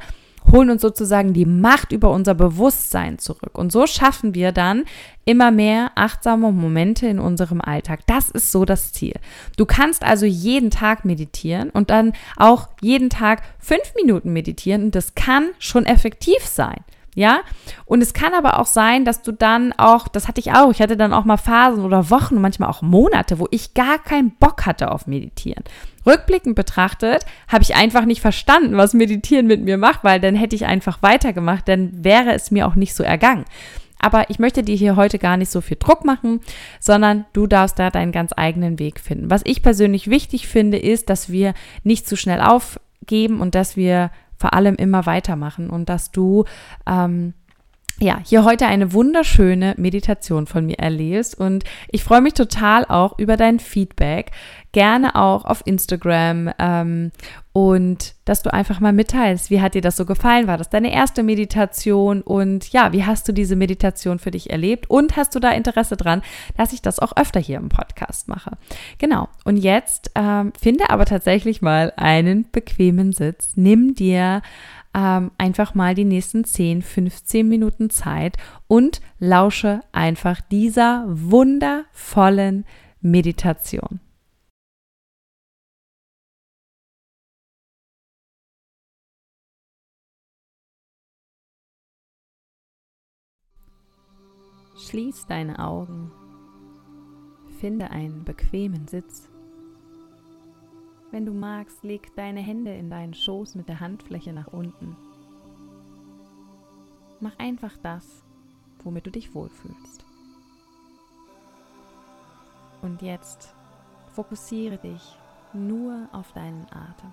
holen 0.51 0.71
uns 0.71 0.83
sozusagen 0.83 1.33
die 1.33 1.47
Macht 1.47 1.93
über 1.93 2.11
unser 2.11 2.35
Bewusstsein 2.35 3.19
zurück. 3.19 3.59
Und 3.59 3.73
so 3.73 3.87
schaffen 3.87 4.35
wir 4.35 4.53
dann 4.53 4.85
immer 5.25 5.51
mehr 5.51 5.93
achtsame 5.95 6.53
Momente 6.53 7.07
in 7.07 7.19
unserem 7.19 7.61
Alltag. 7.61 8.01
Das 8.07 8.31
ist 8.31 8.53
so 8.53 8.65
das 8.65 8.93
Ziel. 8.93 9.15
Du 9.57 9.67
kannst 9.67 10.05
also 10.05 10.27
jeden 10.27 10.71
Tag 10.71 11.05
meditieren 11.05 11.71
und 11.71 11.91
dann 11.91 12.13
auch 12.37 12.69
jeden 12.81 13.11
Tag 13.11 13.43
fünf 13.59 13.95
Minuten 13.97 14.33
meditieren 14.33 14.91
das 14.91 15.15
kann 15.15 15.51
schon 15.59 15.87
effektiv 15.87 16.45
sein. 16.45 16.85
Ja, 17.15 17.43
und 17.85 18.03
es 18.03 18.13
kann 18.13 18.35
aber 18.35 18.59
auch 18.59 18.67
sein, 18.67 19.05
dass 19.05 19.23
du 19.23 19.33
dann 19.33 19.73
auch, 19.73 20.09
das 20.09 20.27
hatte 20.27 20.41
ich 20.41 20.53
auch, 20.53 20.73
ich 20.73 20.81
hatte 20.81 20.97
dann 20.97 21.13
auch 21.13 21.25
mal 21.25 21.37
Phasen 21.37 21.85
oder 21.85 22.11
Wochen, 22.11 22.41
manchmal 22.41 22.69
auch 22.69 22.83
Monate, 22.83 23.39
wo 23.39 23.47
ich 23.53 23.73
gar 23.75 23.99
keinen 23.99 24.33
Bock 24.33 24.67
hatte 24.67 24.91
auf 24.91 25.07
Meditieren. 25.07 25.63
Rückblickend 26.05 26.57
betrachtet 26.57 27.25
habe 27.47 27.63
ich 27.63 27.77
einfach 27.77 28.05
nicht 28.05 28.21
verstanden, 28.21 28.77
was 28.77 28.95
Meditieren 28.95 29.47
mit 29.47 29.63
mir 29.63 29.79
macht, 29.79 30.03
weil 30.03 30.21
dann 30.21 30.35
hätte 30.35 30.57
ich 30.57 30.67
einfach 30.67 31.03
weitergemacht, 31.03 31.69
dann 31.69 32.05
wäre 32.05 32.33
es 32.35 32.51
mir 32.51 32.67
auch 32.67 32.75
nicht 32.75 32.95
so 32.95 33.05
ergangen. 33.05 33.45
Aber 34.01 34.29
ich 34.29 34.39
möchte 34.39 34.63
dir 34.63 34.75
hier 34.75 34.97
heute 34.97 35.19
gar 35.19 35.39
nicht 35.39 35.51
so 35.51 35.63
viel 35.63 35.79
Druck 35.79 36.05
machen, 36.05 36.41
sondern 36.79 37.25
du 37.33 37.47
darfst 37.47 37.79
da 37.79 37.89
deinen 37.89 38.13
ganz 38.13 38.33
eigenen 38.37 38.79
Weg 38.79 39.01
finden. 39.01 39.31
Was 39.31 39.41
ich 39.45 39.63
persönlich 39.63 40.11
wichtig 40.11 40.47
finde, 40.47 40.79
ist, 40.79 41.09
dass 41.09 41.31
wir 41.31 41.55
nicht 41.85 42.07
zu 42.07 42.17
schnell 42.17 42.43
aufgeben 42.43 43.41
und 43.41 43.55
dass 43.55 43.77
wir 43.77 44.11
vor 44.45 44.53
allem 44.53 44.75
immer 44.75 45.07
weitermachen 45.07 45.71
und 45.71 45.89
dass 45.89 46.11
du 46.11 46.45
ähm, 46.87 47.33
ja, 48.01 48.19
hier 48.25 48.45
heute 48.45 48.67
eine 48.67 48.93
wunderschöne 48.93 49.75
Meditation 49.77 50.47
von 50.47 50.67
mir 50.67 50.79
erlebst 50.79 51.39
und 51.39 51.65
ich 51.89 52.03
freue 52.03 52.21
mich 52.23 52.35
total 52.35 52.85
auch 52.87 53.19
über 53.19 53.37
dein 53.37 53.61
Feedback, 53.61 54.33
gerne 54.73 55.15
auch 55.15 55.45
auf 55.45 55.63
Instagram 55.65 56.51
ähm, 56.59 57.13
und 57.53 58.15
dass 58.25 58.43
du 58.43 58.53
einfach 58.53 58.81
mal 58.81 58.93
mitteilst, 58.93 59.49
wie 59.49 59.61
hat 59.61 59.75
dir 59.75 59.81
das 59.81 59.97
so 59.97 60.07
gefallen? 60.07 60.49
War 60.49 60.59
das 60.59 60.71
deine 60.71 60.93
erste 60.93 61.23
Meditation 61.23 62.21
und 62.21 62.73
ja, 62.73 62.93
wie 62.93 63.05
hast 63.05 63.29
du 63.29 63.33
diese 63.33 63.55
Meditation 63.55 64.19
für 64.19 64.33
dich 64.33 64.51
erlebt 64.51 64.91
und 64.91 65.17
hast 65.17 65.37
du 65.37 65.39
da 65.39 65.51
Interesse 65.51 65.97
dran, 65.97 66.23
dass 66.57 66.73
ich 66.73 66.83
das 66.83 66.99
auch 66.99 67.17
öfter 67.17 67.39
hier 67.39 67.59
im 67.59 67.69
Podcast 67.69 68.27
mache? 68.27 68.59
Genau. 68.99 69.29
Und 69.45 69.57
jetzt 69.57 70.11
ähm, 70.17 70.53
finde 70.61 70.91
aber 70.91 71.05
tatsächlich 71.05 71.63
mal 71.63 71.93
einen 71.97 72.51
bequemen 72.51 73.13
Sitz. 73.13 73.53
Nimm 73.55 73.95
dir 73.95 74.43
ähm, 74.95 75.33
einfach 75.39 75.75
mal 75.75 75.95
die 75.95 76.05
nächsten 76.05 76.45
10, 76.45 76.83
15 76.83 77.49
Minuten 77.49 77.91
Zeit 77.91 78.37
und 78.69 79.01
lausche 79.19 79.81
einfach 79.93 80.41
dieser 80.41 81.05
wundervollen 81.09 82.65
Meditation. 83.01 84.01
Schließ 94.77 95.27
deine 95.27 95.61
Augen, 95.61 96.13
finde 97.59 97.91
einen 97.91 98.25
bequemen 98.25 98.87
Sitz 98.87 99.34
wenn 101.15 101.27
du 101.27 101.33
magst, 101.33 101.85
leg 101.85 102.13
deine 102.17 102.41
Hände 102.41 102.75
in 102.75 102.91
deinen 102.91 103.15
Schoß 103.15 103.55
mit 103.55 103.69
der 103.69 103.79
Handfläche 103.79 104.33
nach 104.33 104.49
unten. 104.49 104.97
Mach 107.21 107.39
einfach 107.39 107.77
das, 107.85 108.25
womit 108.83 109.07
du 109.07 109.13
dich 109.13 109.33
wohlfühlst. 109.33 110.05
Und 112.83 113.01
jetzt 113.01 113.55
fokussiere 114.13 114.77
dich 114.77 115.17
nur 115.53 116.09
auf 116.11 116.33
deinen 116.33 116.67
Atem. 116.73 117.13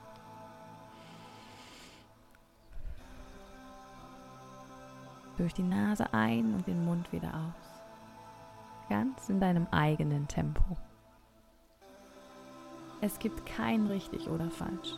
Durch 5.37 5.53
die 5.53 5.61
Nase 5.61 6.11
ein 6.11 6.55
und 6.55 6.65
den 6.65 6.83
Mund 6.85 7.13
wieder 7.13 7.35
aus. 7.35 8.89
Ganz 8.89 9.29
in 9.29 9.39
deinem 9.39 9.67
eigenen 9.69 10.27
Tempo. 10.27 10.75
Es 13.01 13.17
gibt 13.17 13.47
kein 13.47 13.87
richtig 13.87 14.29
oder 14.29 14.49
falsch. 14.51 14.93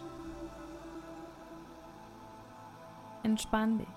Entspann 3.23 3.77
dich. 3.77 3.87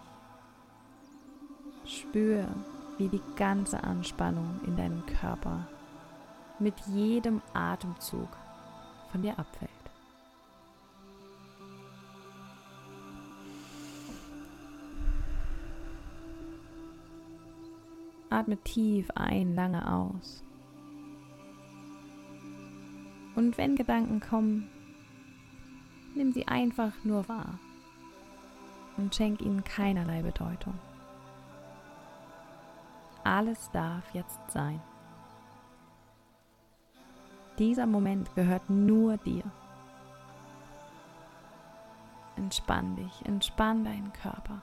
Spür, 1.85 2.47
wie 2.99 3.09
die 3.09 3.23
ganze 3.35 3.83
Anspannung 3.83 4.61
in 4.65 4.77
deinem 4.77 5.05
Körper 5.07 5.67
mit 6.61 6.79
jedem 6.87 7.43
Atemzug 7.53 8.29
von 9.11 9.23
dir 9.23 9.37
abfällt. 9.39 9.71
Atme 18.31 18.57
tief 18.59 19.11
ein, 19.15 19.55
lange 19.55 19.93
aus. 19.93 20.46
Und 23.37 23.59
wenn 23.59 23.77
Gedanken 23.77 24.21
kommen, 24.21 24.69
nimm 26.15 26.33
sie 26.33 26.49
einfach 26.49 26.93
nur 27.05 27.29
wahr 27.29 27.59
und 28.97 29.15
schenk 29.15 29.43
ihnen 29.43 29.63
keinerlei 29.63 30.23
Bedeutung. 30.23 30.75
Alles 33.23 33.71
darf 33.73 34.15
jetzt 34.15 34.41
sein. 34.51 34.81
Dieser 37.59 37.87
Moment 37.87 38.35
gehört 38.35 38.71
nur 38.71 39.19
dir. 39.19 39.43
Entspann 42.37 42.97
dich, 42.97 43.25
entspann 43.25 43.85
deinen 43.85 44.13
Körper. 44.13 44.63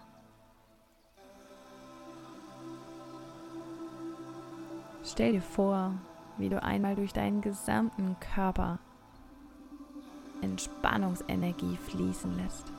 Stell 5.03 5.33
dir 5.33 5.41
vor, 5.41 5.93
wie 6.37 6.49
du 6.49 6.61
einmal 6.61 6.95
durch 6.95 7.13
deinen 7.13 7.41
gesamten 7.41 8.15
Körper 8.19 8.79
Entspannungsenergie 10.41 11.77
fließen 11.77 12.35
lässt. 12.37 12.71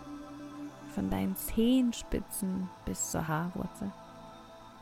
Von 0.95 1.11
deinen 1.11 1.35
Zehenspitzen 1.35 2.69
bis 2.85 3.11
zur 3.11 3.27
Haarwurzel. 3.27 3.91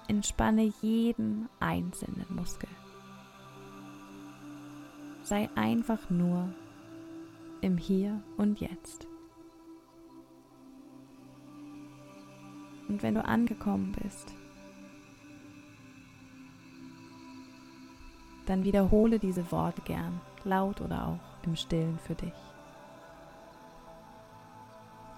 Entspanne 0.08 0.72
jeden 0.82 1.48
einzelnen 1.60 2.26
Muskel. 2.28 2.68
Sei 5.22 5.48
einfach 5.54 6.10
nur 6.10 6.52
im 7.60 7.78
Hier 7.78 8.20
und 8.36 8.60
Jetzt. 8.60 9.06
Und 12.88 13.02
wenn 13.02 13.14
du 13.14 13.24
angekommen 13.24 13.96
bist, 14.02 14.34
dann 18.46 18.64
wiederhole 18.64 19.18
diese 19.18 19.50
Worte 19.52 19.82
gern, 19.82 20.20
laut 20.44 20.80
oder 20.80 21.08
auch 21.08 21.44
im 21.44 21.56
Stillen 21.56 21.98
für 21.98 22.14
dich. 22.14 22.32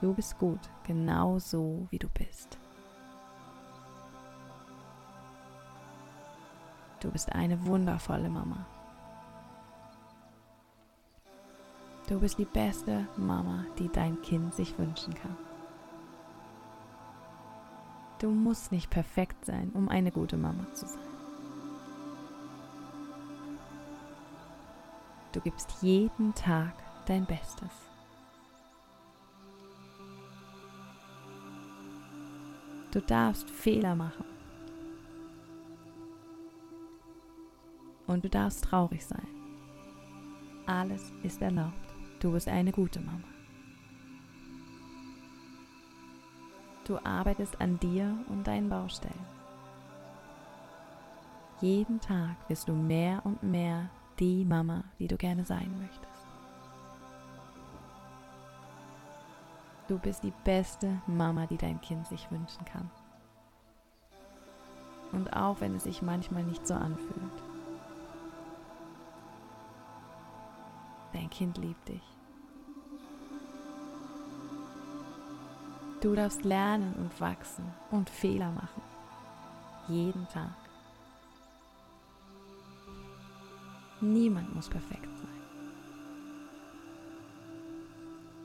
Du 0.00 0.12
bist 0.12 0.38
gut, 0.38 0.60
genau 0.86 1.38
so 1.38 1.86
wie 1.90 1.98
du 1.98 2.08
bist. 2.08 2.58
Du 7.00 7.10
bist 7.10 7.32
eine 7.32 7.64
wundervolle 7.66 8.28
Mama. 8.28 8.66
Du 12.08 12.20
bist 12.20 12.38
die 12.38 12.44
beste 12.44 13.06
Mama, 13.16 13.64
die 13.78 13.88
dein 13.88 14.20
Kind 14.20 14.54
sich 14.54 14.78
wünschen 14.78 15.14
kann. 15.14 15.36
Du 18.18 18.30
musst 18.30 18.72
nicht 18.72 18.90
perfekt 18.90 19.44
sein, 19.44 19.70
um 19.74 19.88
eine 19.88 20.10
gute 20.10 20.36
Mama 20.36 20.66
zu 20.74 20.86
sein. 20.86 21.03
Du 25.34 25.40
gibst 25.40 25.82
jeden 25.82 26.32
Tag 26.32 26.72
dein 27.06 27.26
Bestes. 27.26 27.90
Du 32.92 33.00
darfst 33.00 33.50
Fehler 33.50 33.96
machen. 33.96 34.24
Und 38.06 38.24
du 38.24 38.28
darfst 38.28 38.62
traurig 38.62 39.04
sein. 39.04 39.26
Alles 40.66 41.12
ist 41.24 41.42
erlaubt. 41.42 41.74
Du 42.20 42.30
bist 42.30 42.46
eine 42.46 42.70
gute 42.70 43.00
Mama. 43.00 43.26
Du 46.84 46.96
arbeitest 47.04 47.60
an 47.60 47.80
dir 47.80 48.16
und 48.28 48.46
deinen 48.46 48.68
Baustellen. 48.68 49.26
Jeden 51.60 52.00
Tag 52.00 52.36
wirst 52.48 52.68
du 52.68 52.72
mehr 52.72 53.20
und 53.24 53.42
mehr 53.42 53.90
die 54.18 54.44
Mama, 54.44 54.84
die 54.98 55.08
du 55.08 55.16
gerne 55.16 55.44
sein 55.44 55.70
möchtest. 55.80 56.26
Du 59.88 59.98
bist 59.98 60.22
die 60.22 60.32
beste 60.44 61.02
Mama, 61.06 61.46
die 61.46 61.58
dein 61.58 61.80
Kind 61.80 62.06
sich 62.06 62.30
wünschen 62.30 62.64
kann. 62.64 62.90
Und 65.12 65.32
auch 65.36 65.60
wenn 65.60 65.76
es 65.76 65.84
sich 65.84 66.02
manchmal 66.02 66.42
nicht 66.42 66.66
so 66.66 66.74
anfühlt. 66.74 67.42
Dein 71.12 71.30
Kind 71.30 71.58
liebt 71.58 71.88
dich. 71.88 72.02
Du 76.00 76.14
darfst 76.14 76.44
lernen 76.44 76.94
und 76.94 77.20
wachsen 77.20 77.64
und 77.90 78.10
Fehler 78.10 78.50
machen. 78.50 78.82
Jeden 79.88 80.26
Tag. 80.28 80.63
Niemand 84.04 84.54
muss 84.54 84.68
perfekt 84.68 85.08
sein. 85.16 85.28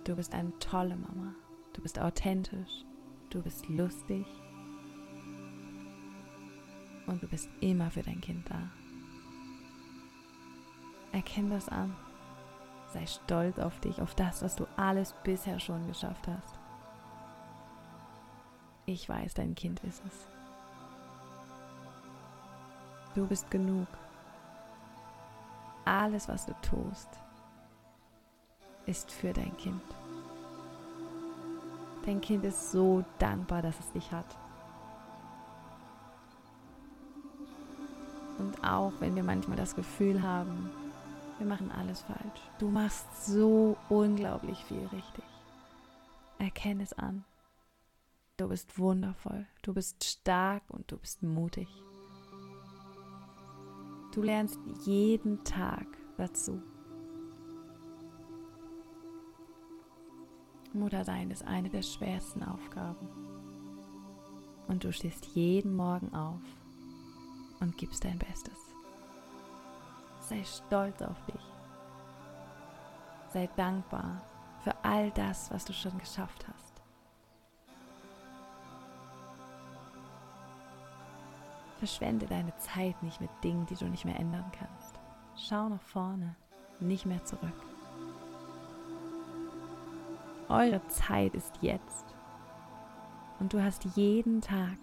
Du 0.05 0.15
bist 0.15 0.33
eine 0.33 0.57
tolle 0.59 0.95
Mama. 0.95 1.35
Du 1.73 1.81
bist 1.81 1.99
authentisch. 1.99 2.85
Du 3.29 3.41
bist 3.41 3.67
lustig. 3.67 4.25
Und 7.07 7.21
du 7.21 7.27
bist 7.27 7.49
immer 7.59 7.91
für 7.91 8.03
dein 8.03 8.21
Kind 8.21 8.49
da. 8.49 8.69
Erkenn 11.11 11.49
das 11.49 11.67
an. 11.67 11.93
Sei 12.93 13.05
stolz 13.05 13.59
auf 13.59 13.79
dich, 13.81 14.01
auf 14.01 14.15
das, 14.15 14.41
was 14.41 14.55
du 14.55 14.65
alles 14.77 15.13
bisher 15.23 15.59
schon 15.59 15.85
geschafft 15.87 16.27
hast. 16.27 16.57
Ich 18.85 19.09
weiß, 19.09 19.33
dein 19.33 19.55
Kind 19.55 19.81
ist 19.81 20.01
es. 20.07 20.27
Du 23.13 23.27
bist 23.27 23.51
genug. 23.51 23.87
Alles, 25.89 26.27
was 26.27 26.45
du 26.45 26.53
tust, 26.61 27.09
ist 28.85 29.11
für 29.11 29.33
dein 29.33 29.57
Kind. 29.57 29.81
Dein 32.05 32.21
Kind 32.21 32.45
ist 32.45 32.71
so 32.71 33.03
dankbar, 33.17 33.63
dass 33.63 33.79
es 33.79 33.91
dich 33.93 34.11
hat. 34.11 34.37
Und 38.37 38.63
auch 38.63 38.93
wenn 38.99 39.15
wir 39.15 39.23
manchmal 39.23 39.57
das 39.57 39.75
Gefühl 39.75 40.21
haben, 40.21 40.69
wir 41.39 41.47
machen 41.47 41.71
alles 41.71 42.03
falsch. 42.03 42.41
Du 42.59 42.69
machst 42.69 43.25
so 43.25 43.75
unglaublich 43.89 44.63
viel 44.65 44.85
richtig. 44.93 45.25
Erkenne 46.37 46.83
es 46.83 46.93
an. 46.93 47.25
Du 48.37 48.47
bist 48.47 48.77
wundervoll, 48.77 49.47
du 49.63 49.73
bist 49.73 50.03
stark 50.03 50.61
und 50.69 50.91
du 50.91 50.97
bist 50.97 51.23
mutig. 51.23 51.67
Du 54.19 54.25
lernst 54.25 54.59
jeden 54.83 55.41
Tag 55.45 55.87
dazu. 56.17 56.61
Muttersein 60.73 61.31
ist 61.31 61.45
eine 61.45 61.69
der 61.69 61.83
schwersten 61.83 62.43
Aufgaben. 62.43 63.07
Und 64.67 64.83
du 64.83 64.91
stehst 64.91 65.25
jeden 65.27 65.73
Morgen 65.73 66.13
auf 66.13 66.41
und 67.61 67.77
gibst 67.77 68.03
dein 68.03 68.19
Bestes. 68.19 68.75
Sei 70.19 70.43
stolz 70.43 71.01
auf 71.01 71.25
dich. 71.27 71.53
Sei 73.31 73.49
dankbar 73.55 74.21
für 74.65 74.75
all 74.83 75.11
das, 75.11 75.49
was 75.49 75.63
du 75.63 75.71
schon 75.71 75.97
geschafft 75.97 76.45
hast. 76.45 76.68
Verschwende 81.79 82.25
deine 82.25 82.55
Zeit 82.57 83.01
nicht 83.01 83.21
mit 83.21 83.29
Dingen, 83.41 83.65
die 83.65 83.75
du 83.75 83.85
nicht 83.85 84.03
mehr 84.03 84.19
ändern 84.19 84.51
kannst. 84.51 84.99
Schau 85.37 85.69
nach 85.69 85.81
vorne, 85.81 86.35
nicht 86.81 87.05
mehr 87.05 87.23
zurück. 87.23 87.53
Eure 90.49 90.85
Zeit 90.89 91.33
ist 91.35 91.53
jetzt. 91.61 92.05
Und 93.39 93.53
du 93.53 93.63
hast 93.63 93.85
jeden 93.95 94.41
Tag, 94.41 94.77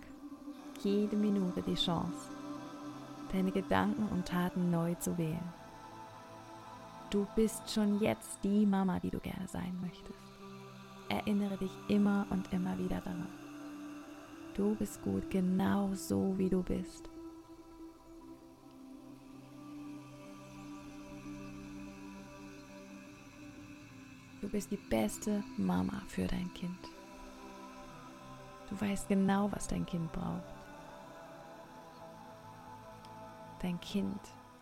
jede 0.83 1.17
Minute 1.17 1.61
die 1.61 1.75
Chance, 1.75 2.31
deine 3.31 3.51
Gedanken 3.51 4.09
und 4.09 4.27
Taten 4.27 4.71
neu 4.71 4.95
zu 4.95 5.19
wählen. 5.19 5.53
Du 7.11 7.27
bist 7.37 7.71
schon 7.71 8.01
jetzt 8.01 8.39
die 8.43 8.65
Mama, 8.65 9.01
die 9.01 9.11
du 9.11 9.19
gerne 9.21 9.47
sein 9.49 9.77
möchtest. 9.83 10.19
Erinnere 11.11 11.59
dich 11.59 11.73
immer 11.89 12.27
und 12.31 12.51
immer 12.55 12.79
wieder 12.79 13.01
daran. 13.01 13.46
Du 14.57 14.75
bist 14.75 15.03
gut, 15.03 15.31
genau 15.31 15.93
so 15.93 16.33
wie 16.39 16.49
du 16.49 16.63
bist. 16.63 17.11
Du 24.41 24.49
bist 24.49 24.71
die 24.71 24.79
beste 24.79 25.45
Mama 25.59 26.01
für 26.09 26.27
dein 26.27 26.51
Kind. 26.55 26.79
Du 28.71 28.81
weißt 28.81 29.09
genau, 29.09 29.53
was 29.53 29.69
dein 29.69 29.85
Kind 29.85 30.11
braucht. 30.13 30.55
Dein 33.61 33.79
Kind 33.81 34.21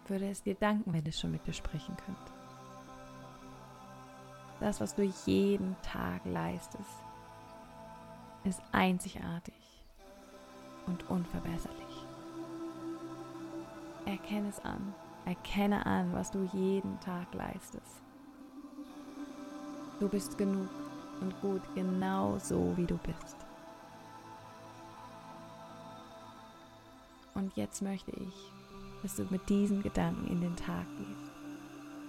würde 0.08 0.28
es 0.28 0.42
dir 0.42 0.56
danken, 0.56 0.92
wenn 0.92 1.06
es 1.06 1.20
schon 1.20 1.30
mit 1.30 1.46
dir 1.46 1.52
sprechen 1.52 1.96
könnte. 1.98 2.32
Das, 4.58 4.80
was 4.80 4.96
du 4.96 5.02
jeden 5.24 5.76
Tag 5.82 6.24
leistest, 6.24 7.04
ist 8.42 8.60
einzigartig 8.72 9.73
und 10.86 11.08
unverbesserlich. 11.08 12.06
Erkenne 14.06 14.48
es 14.48 14.60
an. 14.64 14.94
Erkenne 15.24 15.86
an, 15.86 16.12
was 16.12 16.30
du 16.30 16.48
jeden 16.52 17.00
Tag 17.00 17.32
leistest. 17.32 18.02
Du 20.00 20.08
bist 20.08 20.36
genug 20.36 20.68
und 21.20 21.40
gut 21.40 21.62
genau 21.74 22.38
so, 22.38 22.76
wie 22.76 22.84
du 22.84 22.98
bist. 22.98 23.36
Und 27.34 27.56
jetzt 27.56 27.82
möchte 27.82 28.10
ich, 28.12 28.52
dass 29.02 29.16
du 29.16 29.26
mit 29.30 29.48
diesen 29.48 29.82
Gedanken 29.82 30.26
in 30.28 30.40
den 30.40 30.56
Tag 30.56 30.86
gehst. 30.98 31.30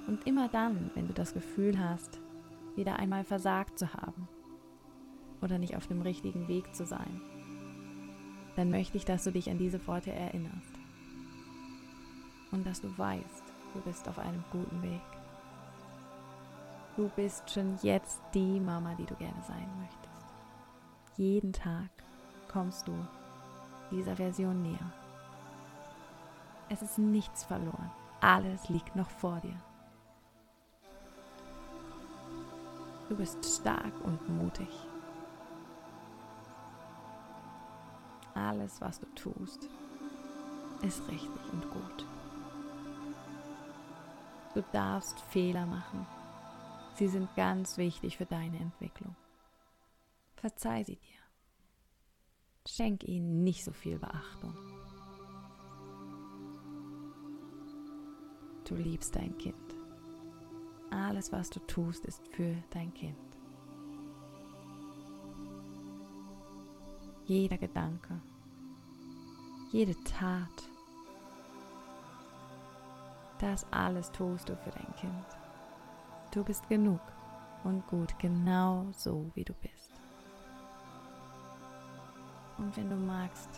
Und 0.07 0.27
immer 0.27 0.49
dann, 0.49 0.91
wenn 0.93 1.07
du 1.07 1.13
das 1.13 1.33
Gefühl 1.33 1.79
hast, 1.79 2.19
wieder 2.75 2.97
einmal 2.97 3.23
versagt 3.23 3.79
zu 3.79 3.93
haben 3.93 4.27
oder 5.41 5.57
nicht 5.57 5.75
auf 5.75 5.88
dem 5.88 6.01
richtigen 6.01 6.47
Weg 6.47 6.75
zu 6.75 6.85
sein, 6.85 7.21
dann 8.55 8.69
möchte 8.69 8.97
ich, 8.97 9.05
dass 9.05 9.23
du 9.23 9.31
dich 9.31 9.49
an 9.49 9.57
diese 9.57 9.85
Worte 9.87 10.11
erinnerst. 10.11 10.79
Und 12.51 12.65
dass 12.65 12.81
du 12.81 12.97
weißt, 12.97 13.43
du 13.73 13.81
bist 13.81 14.07
auf 14.07 14.17
einem 14.19 14.43
guten 14.51 14.81
Weg. 14.81 15.01
Du 16.95 17.09
bist 17.09 17.49
schon 17.49 17.77
jetzt 17.81 18.21
die 18.33 18.59
Mama, 18.59 18.95
die 18.95 19.05
du 19.05 19.15
gerne 19.15 19.43
sein 19.45 19.67
möchtest. 19.79 20.33
Jeden 21.17 21.51
Tag 21.51 21.89
kommst 22.47 22.87
du 22.87 22.93
dieser 23.91 24.15
Version 24.15 24.61
näher. 24.61 24.93
Es 26.69 26.81
ist 26.81 26.97
nichts 26.97 27.43
verloren. 27.43 27.91
Alles 28.21 28.69
liegt 28.69 28.95
noch 28.95 29.09
vor 29.09 29.39
dir. 29.41 29.55
Du 33.09 33.15
bist 33.15 33.45
stark 33.45 33.93
und 34.03 34.27
mutig. 34.29 34.67
Alles, 38.35 38.81
was 38.81 38.99
du 38.99 39.07
tust, 39.15 39.69
ist 40.81 41.07
richtig 41.07 41.53
und 41.53 41.69
gut. 41.71 42.05
Du 44.53 44.63
darfst 44.71 45.19
Fehler 45.19 45.65
machen. 45.65 46.05
Sie 46.95 47.07
sind 47.07 47.33
ganz 47.35 47.77
wichtig 47.77 48.17
für 48.17 48.25
deine 48.25 48.57
Entwicklung. 48.57 49.15
Verzeih 50.35 50.83
sie 50.83 50.95
dir. 50.95 51.19
Schenk 52.67 53.03
ihnen 53.03 53.43
nicht 53.43 53.63
so 53.63 53.71
viel 53.71 53.99
Beachtung. 53.99 54.55
Du 58.65 58.75
liebst 58.75 59.15
dein 59.15 59.37
Kind. 59.37 59.55
Alles, 60.89 61.31
was 61.31 61.49
du 61.49 61.59
tust, 61.61 62.05
ist 62.05 62.27
für 62.29 62.55
dein 62.71 62.93
Kind. 62.93 63.24
Jeder 67.27 67.57
Gedanke, 67.57 68.21
jede 69.71 69.95
Tat. 70.03 70.69
Das 73.39 73.65
alles 73.71 74.11
tust 74.11 74.47
du 74.47 74.55
für 74.57 74.69
dein 74.69 74.95
Kind. 74.95 75.25
Du 76.29 76.43
bist 76.43 76.69
genug 76.69 77.01
und 77.63 77.85
gut, 77.88 78.13
genau 78.19 78.85
so 78.91 79.31
wie 79.33 79.43
du 79.43 79.53
bist. 79.55 79.91
Und 82.59 82.77
wenn 82.77 82.91
du 82.91 82.95
magst, 82.95 83.49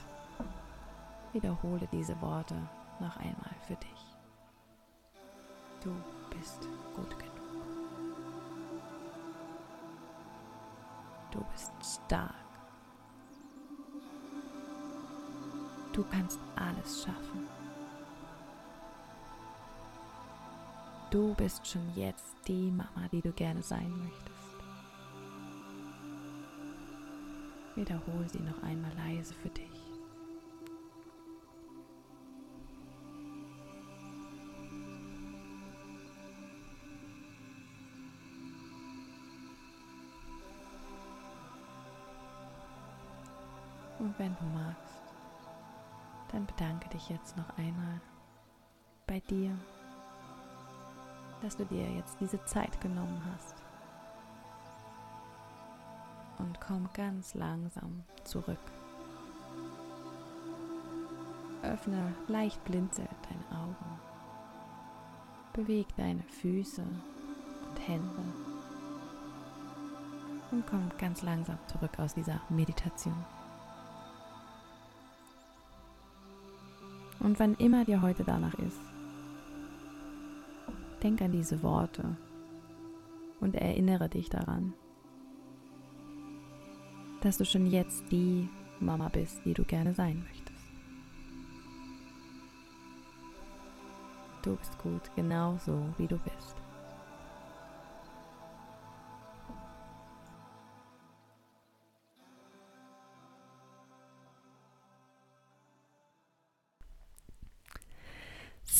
wiederhole 1.34 1.90
diese 1.92 2.20
Worte 2.22 2.56
noch 3.02 3.18
einmal 3.18 3.56
für 3.68 3.76
dich. 3.76 4.16
Du 5.84 5.92
bist 6.30 6.70
gut 6.96 7.20
genug. 7.20 7.34
Du 11.32 11.44
bist 11.52 11.74
stark. 11.84 12.47
Du 15.98 16.04
kannst 16.12 16.40
alles 16.56 17.02
schaffen. 17.04 17.48
Du 21.10 21.34
bist 21.34 21.66
schon 21.66 21.92
jetzt 21.96 22.36
die 22.48 22.70
Mama, 22.70 23.08
die 23.12 23.20
du 23.20 23.32
gerne 23.32 23.64
sein 23.64 23.92
möchtest. 23.98 24.38
Wiederhole 27.74 28.30
sie 28.30 28.42
noch 28.42 28.62
einmal 28.62 28.92
leise 28.96 29.34
für 29.34 29.50
dich. 29.50 29.66
Und 43.98 44.20
wenn 44.20 44.36
du 44.36 44.46
magst, 44.54 45.07
dann 46.38 46.46
bedanke 46.46 46.88
dich 46.90 47.10
jetzt 47.10 47.36
noch 47.36 47.58
einmal 47.58 48.00
bei 49.08 49.20
dir, 49.22 49.58
dass 51.42 51.58
du 51.58 51.66
dir 51.66 51.90
jetzt 51.94 52.16
diese 52.20 52.44
Zeit 52.46 52.80
genommen 52.80 53.20
hast. 53.34 53.56
Und 56.38 56.62
komm 56.62 56.88
ganz 56.94 57.34
langsam 57.34 58.04
zurück. 58.24 58.60
Öffne 61.64 62.14
leicht 62.28 62.64
blinzelt 62.66 63.10
deine 63.28 63.60
Augen. 63.60 64.00
Beweg 65.54 65.88
deine 65.96 66.22
Füße 66.22 66.84
und 66.84 67.88
Hände. 67.88 68.24
Und 70.52 70.68
komm 70.68 70.92
ganz 71.00 71.24
langsam 71.24 71.58
zurück 71.66 71.98
aus 71.98 72.14
dieser 72.14 72.40
Meditation. 72.50 73.26
Und 77.20 77.40
wann 77.40 77.56
immer 77.56 77.86
dir 77.86 78.02
heute 78.02 78.24
danach 78.24 78.54
ist, 78.56 78.80
denk 81.02 81.22
an 81.22 81.32
diese 81.32 81.62
Worte 81.64 82.16
und 83.40 83.56
erinnere 83.56 84.10
dich 84.10 84.30
daran, 84.30 84.74
dass 87.22 87.38
du 87.38 87.46
schon 87.46 87.66
jetzt 87.66 88.04
die 88.12 88.48
Mama 88.80 89.10
bist, 89.10 89.42
die 89.46 89.54
du 89.54 89.64
gerne 89.64 89.94
sein 89.94 90.24
möchtest. 90.28 90.48
Du 94.44 94.56
bist 94.56 94.78
gut, 94.78 95.02
genau 95.16 95.58
so, 95.66 95.86
wie 95.98 96.08
du 96.08 96.18
bist. 96.20 96.67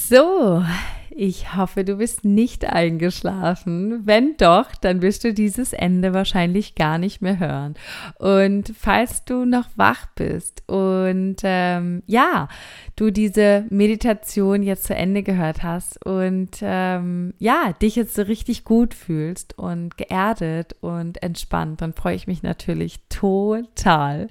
So, 0.10 0.64
ich 1.10 1.56
hoffe, 1.56 1.84
du 1.84 1.98
bist 1.98 2.26
nicht 2.26 2.66
eingeschlafen. 2.66 4.06
Wenn 4.06 4.36
doch, 4.38 4.76
dann 4.76 5.02
wirst 5.02 5.24
du 5.24 5.34
dieses 5.34 5.74
Ende 5.74 6.14
wahrscheinlich 6.14 6.76
gar 6.76 6.98
nicht 6.98 7.22
mehr 7.22 7.40
hören. 7.40 7.76
Und 8.20 8.74
falls 8.78 9.24
du 9.26 9.46
noch 9.46 9.68
wach 9.76 10.08
bist 10.16 10.64
und 10.68 11.38
ähm, 11.44 12.04
ja, 12.06 12.48
du 12.96 13.12
diese 13.12 13.66
Meditation 13.70 14.64
jetzt 14.64 14.86
zu 14.86 14.96
Ende 14.96 15.24
gehört 15.24 15.64
hast 15.64 16.04
und 16.06 16.58
ähm, 16.62 17.34
ja, 17.40 17.74
dich 17.82 17.96
jetzt 17.96 18.16
so 18.16 18.24
richtig 18.24 18.64
gut 18.64 18.94
fühlst 18.94 19.58
und 19.58 19.98
geerdet 19.98 20.76
und 20.82 21.22
entspannt, 21.24 21.82
dann 21.82 21.94
freue 21.94 22.16
ich 22.16 22.28
mich 22.28 22.44
natürlich 22.44 23.00
total. 23.10 24.28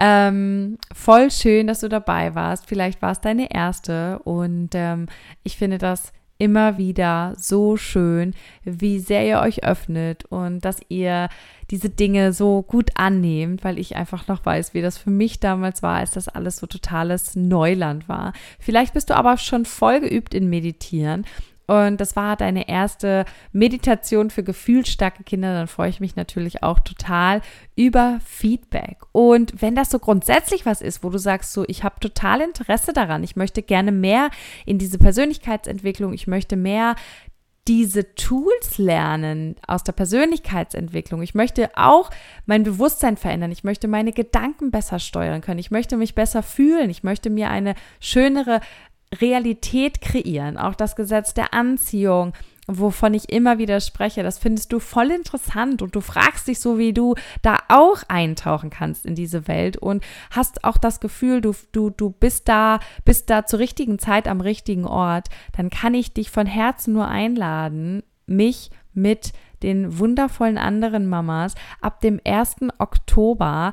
Ähm, 0.00 0.78
voll 0.94 1.30
schön, 1.30 1.66
dass 1.66 1.80
du 1.80 1.88
dabei 1.88 2.34
warst. 2.34 2.66
Vielleicht 2.66 3.02
war 3.02 3.12
es 3.12 3.20
deine 3.20 3.52
erste 3.52 4.20
und 4.20 4.70
ähm, 4.74 5.06
ich 5.42 5.56
finde 5.56 5.78
das 5.78 5.97
immer 6.38 6.78
wieder 6.78 7.34
so 7.36 7.76
schön, 7.76 8.34
wie 8.64 9.00
sehr 9.00 9.26
ihr 9.26 9.40
euch 9.40 9.64
öffnet 9.64 10.24
und 10.26 10.64
dass 10.64 10.80
ihr 10.88 11.28
diese 11.70 11.90
Dinge 11.90 12.32
so 12.32 12.62
gut 12.62 12.90
annehmt, 12.94 13.64
weil 13.64 13.78
ich 13.78 13.96
einfach 13.96 14.28
noch 14.28 14.46
weiß, 14.46 14.72
wie 14.72 14.80
das 14.80 14.96
für 14.96 15.10
mich 15.10 15.40
damals 15.40 15.82
war, 15.82 15.98
als 15.98 16.12
das 16.12 16.28
alles 16.28 16.56
so 16.56 16.66
totales 16.66 17.34
Neuland 17.34 18.08
war. 18.08 18.32
Vielleicht 18.58 18.94
bist 18.94 19.10
du 19.10 19.16
aber 19.16 19.36
schon 19.36 19.64
voll 19.64 20.00
geübt 20.00 20.32
in 20.32 20.48
Meditieren 20.48 21.26
und 21.68 22.00
das 22.00 22.16
war 22.16 22.34
deine 22.34 22.66
erste 22.66 23.26
Meditation 23.52 24.30
für 24.30 24.42
gefühlsstarke 24.42 25.22
Kinder, 25.22 25.52
dann 25.52 25.68
freue 25.68 25.90
ich 25.90 26.00
mich 26.00 26.16
natürlich 26.16 26.62
auch 26.62 26.78
total 26.78 27.42
über 27.76 28.20
Feedback. 28.24 28.96
Und 29.12 29.60
wenn 29.60 29.74
das 29.74 29.90
so 29.90 29.98
grundsätzlich 29.98 30.64
was 30.64 30.80
ist, 30.80 31.04
wo 31.04 31.10
du 31.10 31.18
sagst, 31.18 31.52
so, 31.52 31.66
ich 31.68 31.84
habe 31.84 32.00
total 32.00 32.40
Interesse 32.40 32.94
daran, 32.94 33.22
ich 33.22 33.36
möchte 33.36 33.62
gerne 33.62 33.92
mehr 33.92 34.30
in 34.64 34.78
diese 34.78 34.96
Persönlichkeitsentwicklung, 34.96 36.14
ich 36.14 36.26
möchte 36.26 36.56
mehr 36.56 36.96
diese 37.68 38.14
Tools 38.14 38.78
lernen 38.78 39.56
aus 39.66 39.84
der 39.84 39.92
Persönlichkeitsentwicklung. 39.92 41.20
Ich 41.20 41.34
möchte 41.34 41.68
auch 41.76 42.08
mein 42.46 42.62
Bewusstsein 42.62 43.18
verändern. 43.18 43.52
Ich 43.52 43.62
möchte 43.62 43.88
meine 43.88 44.12
Gedanken 44.12 44.70
besser 44.70 44.98
steuern 44.98 45.42
können. 45.42 45.58
Ich 45.58 45.70
möchte 45.70 45.98
mich 45.98 46.14
besser 46.14 46.42
fühlen. 46.42 46.88
Ich 46.88 47.02
möchte 47.02 47.28
mir 47.28 47.50
eine 47.50 47.74
schönere 48.00 48.62
Realität 49.20 50.00
kreieren, 50.00 50.58
auch 50.58 50.74
das 50.74 50.96
Gesetz 50.96 51.34
der 51.34 51.54
Anziehung, 51.54 52.32
wovon 52.66 53.14
ich 53.14 53.32
immer 53.32 53.56
wieder 53.58 53.80
spreche, 53.80 54.22
das 54.22 54.38
findest 54.38 54.72
du 54.72 54.78
voll 54.78 55.10
interessant 55.10 55.80
und 55.80 55.94
du 55.94 56.00
fragst 56.00 56.48
dich 56.48 56.60
so, 56.60 56.76
wie 56.76 56.92
du 56.92 57.14
da 57.40 57.58
auch 57.68 58.02
eintauchen 58.08 58.68
kannst 58.68 59.06
in 59.06 59.14
diese 59.14 59.48
Welt 59.48 59.78
und 59.78 60.04
hast 60.30 60.64
auch 60.64 60.76
das 60.76 61.00
Gefühl, 61.00 61.40
du, 61.40 61.54
du, 61.72 61.88
du 61.88 62.10
bist 62.10 62.48
da, 62.48 62.80
bist 63.06 63.30
da 63.30 63.46
zur 63.46 63.58
richtigen 63.58 63.98
Zeit 63.98 64.28
am 64.28 64.42
richtigen 64.42 64.84
Ort, 64.84 65.28
dann 65.56 65.70
kann 65.70 65.94
ich 65.94 66.12
dich 66.12 66.30
von 66.30 66.46
Herzen 66.46 66.92
nur 66.92 67.08
einladen, 67.08 68.02
mich 68.26 68.70
mit 68.92 69.32
den 69.62 69.98
wundervollen 69.98 70.58
anderen 70.58 71.08
Mamas 71.08 71.54
ab 71.80 72.00
dem 72.00 72.20
1. 72.24 72.56
Oktober 72.78 73.72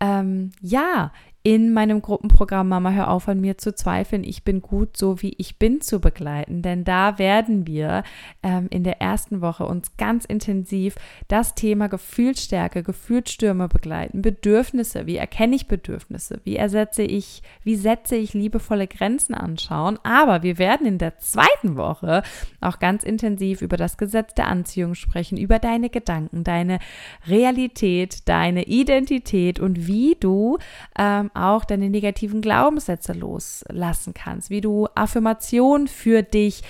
ähm, 0.00 0.52
ja 0.60 1.12
in 1.46 1.72
meinem 1.72 2.02
Gruppenprogramm 2.02 2.68
Mama 2.68 2.90
hör 2.90 3.08
auf 3.08 3.28
an 3.28 3.40
mir 3.40 3.56
zu 3.56 3.72
zweifeln, 3.72 4.24
ich 4.24 4.42
bin 4.42 4.62
gut 4.62 4.96
so 4.96 5.22
wie 5.22 5.32
ich 5.38 5.60
bin 5.60 5.80
zu 5.80 6.00
begleiten. 6.00 6.60
Denn 6.60 6.82
da 6.82 7.20
werden 7.20 7.68
wir 7.68 8.02
ähm, 8.42 8.66
in 8.68 8.82
der 8.82 9.00
ersten 9.00 9.40
Woche 9.40 9.64
uns 9.64 9.96
ganz 9.96 10.24
intensiv 10.24 10.96
das 11.28 11.54
Thema 11.54 11.86
Gefühlsstärke, 11.86 12.82
Gefühlsstürme 12.82 13.68
begleiten, 13.68 14.22
Bedürfnisse, 14.22 15.06
wie 15.06 15.18
erkenne 15.18 15.54
ich 15.54 15.68
Bedürfnisse, 15.68 16.40
wie 16.42 16.56
ersetze 16.56 17.04
ich, 17.04 17.42
wie 17.62 17.76
setze 17.76 18.16
ich 18.16 18.34
liebevolle 18.34 18.88
Grenzen 18.88 19.36
anschauen. 19.36 20.00
Aber 20.02 20.42
wir 20.42 20.58
werden 20.58 20.84
in 20.84 20.98
der 20.98 21.18
zweiten 21.18 21.76
Woche 21.76 22.24
auch 22.60 22.80
ganz 22.80 23.04
intensiv 23.04 23.62
über 23.62 23.76
das 23.76 23.98
Gesetz 23.98 24.34
der 24.34 24.48
Anziehung 24.48 24.96
sprechen, 24.96 25.38
über 25.38 25.60
deine 25.60 25.90
Gedanken, 25.90 26.42
deine 26.42 26.80
Realität, 27.28 28.28
deine 28.28 28.64
Identität 28.64 29.60
und 29.60 29.86
wie 29.86 30.16
du 30.18 30.58
ähm, 30.98 31.30
auch 31.36 31.64
deine 31.64 31.90
negativen 31.90 32.40
Glaubenssätze 32.40 33.12
loslassen 33.12 34.14
kannst, 34.14 34.50
wie 34.50 34.60
du 34.60 34.88
Affirmationen 34.94 35.88
für 35.88 36.22
dich 36.22 36.62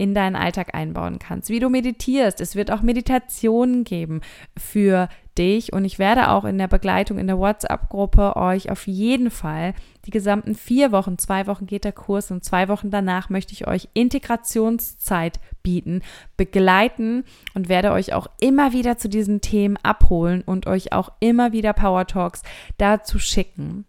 in 0.00 0.14
deinen 0.14 0.34
Alltag 0.34 0.74
einbauen 0.74 1.18
kannst, 1.18 1.50
wie 1.50 1.60
du 1.60 1.68
meditierst. 1.68 2.40
Es 2.40 2.56
wird 2.56 2.70
auch 2.70 2.80
Meditationen 2.80 3.84
geben 3.84 4.22
für 4.56 5.10
dich 5.36 5.74
und 5.74 5.84
ich 5.84 5.98
werde 5.98 6.30
auch 6.30 6.46
in 6.46 6.56
der 6.56 6.68
Begleitung 6.68 7.18
in 7.18 7.26
der 7.26 7.38
WhatsApp-Gruppe 7.38 8.34
euch 8.36 8.70
auf 8.70 8.86
jeden 8.86 9.30
Fall 9.30 9.74
die 10.06 10.10
gesamten 10.10 10.54
vier 10.54 10.90
Wochen, 10.90 11.18
zwei 11.18 11.46
Wochen 11.46 11.66
geht 11.66 11.84
der 11.84 11.92
Kurs 11.92 12.30
und 12.30 12.42
zwei 12.42 12.68
Wochen 12.68 12.90
danach 12.90 13.28
möchte 13.28 13.52
ich 13.52 13.66
euch 13.66 13.88
Integrationszeit 13.92 15.38
bieten, 15.62 16.00
begleiten 16.38 17.24
und 17.52 17.68
werde 17.68 17.92
euch 17.92 18.14
auch 18.14 18.28
immer 18.40 18.72
wieder 18.72 18.96
zu 18.96 19.10
diesen 19.10 19.42
Themen 19.42 19.76
abholen 19.82 20.40
und 20.40 20.66
euch 20.66 20.94
auch 20.94 21.12
immer 21.20 21.52
wieder 21.52 21.74
Power 21.74 22.06
Talks 22.06 22.42
dazu 22.78 23.18
schicken. 23.18 23.84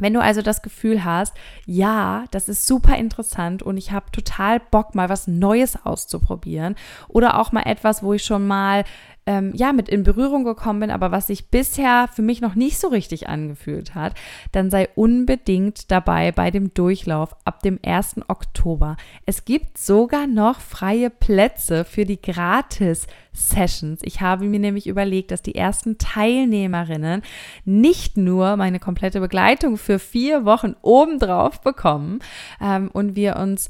Wenn 0.00 0.14
du 0.14 0.20
also 0.20 0.42
das 0.42 0.62
Gefühl 0.62 1.04
hast, 1.04 1.34
ja, 1.66 2.24
das 2.30 2.48
ist 2.48 2.66
super 2.66 2.96
interessant 2.96 3.62
und 3.62 3.76
ich 3.76 3.92
habe 3.92 4.10
total 4.10 4.60
Bock, 4.60 4.94
mal 4.94 5.08
was 5.08 5.28
Neues 5.28 5.84
auszuprobieren 5.84 6.74
oder 7.08 7.38
auch 7.38 7.52
mal 7.52 7.62
etwas, 7.62 8.02
wo 8.02 8.14
ich 8.14 8.24
schon 8.24 8.46
mal 8.46 8.84
ähm, 9.26 9.52
ja 9.54 9.72
mit 9.72 9.88
in 9.88 10.02
Berührung 10.02 10.44
gekommen 10.44 10.80
bin, 10.80 10.90
aber 10.90 11.12
was 11.12 11.26
sich 11.26 11.50
bisher 11.50 12.08
für 12.12 12.22
mich 12.22 12.40
noch 12.40 12.54
nicht 12.54 12.78
so 12.78 12.88
richtig 12.88 13.28
angefühlt 13.28 13.94
hat, 13.94 14.14
dann 14.52 14.70
sei 14.70 14.88
unbedingt 14.94 15.90
dabei 15.90 16.32
bei 16.32 16.50
dem 16.50 16.72
Durchlauf 16.74 17.36
ab 17.44 17.62
dem 17.62 17.78
1. 17.84 18.22
Oktober. 18.28 18.96
Es 19.26 19.44
gibt 19.44 19.78
sogar 19.78 20.26
noch 20.26 20.60
freie 20.60 21.10
Plätze 21.10 21.84
für 21.84 22.04
die 22.04 22.20
Gratis 22.20 23.06
Sessions. 23.32 24.00
Ich 24.02 24.20
habe 24.20 24.46
mir 24.46 24.58
nämlich 24.58 24.86
überlegt, 24.86 25.30
dass 25.30 25.42
die 25.42 25.54
ersten 25.54 25.98
Teilnehmerinnen 25.98 27.22
nicht 27.64 28.16
nur 28.16 28.56
meine 28.56 28.80
komplette 28.80 29.20
Begleitung 29.20 29.76
für 29.76 29.98
vier 29.98 30.44
Wochen 30.44 30.74
obendrauf 30.82 31.60
bekommen 31.60 32.20
ähm, 32.60 32.90
und 32.92 33.14
wir 33.14 33.36
uns 33.36 33.68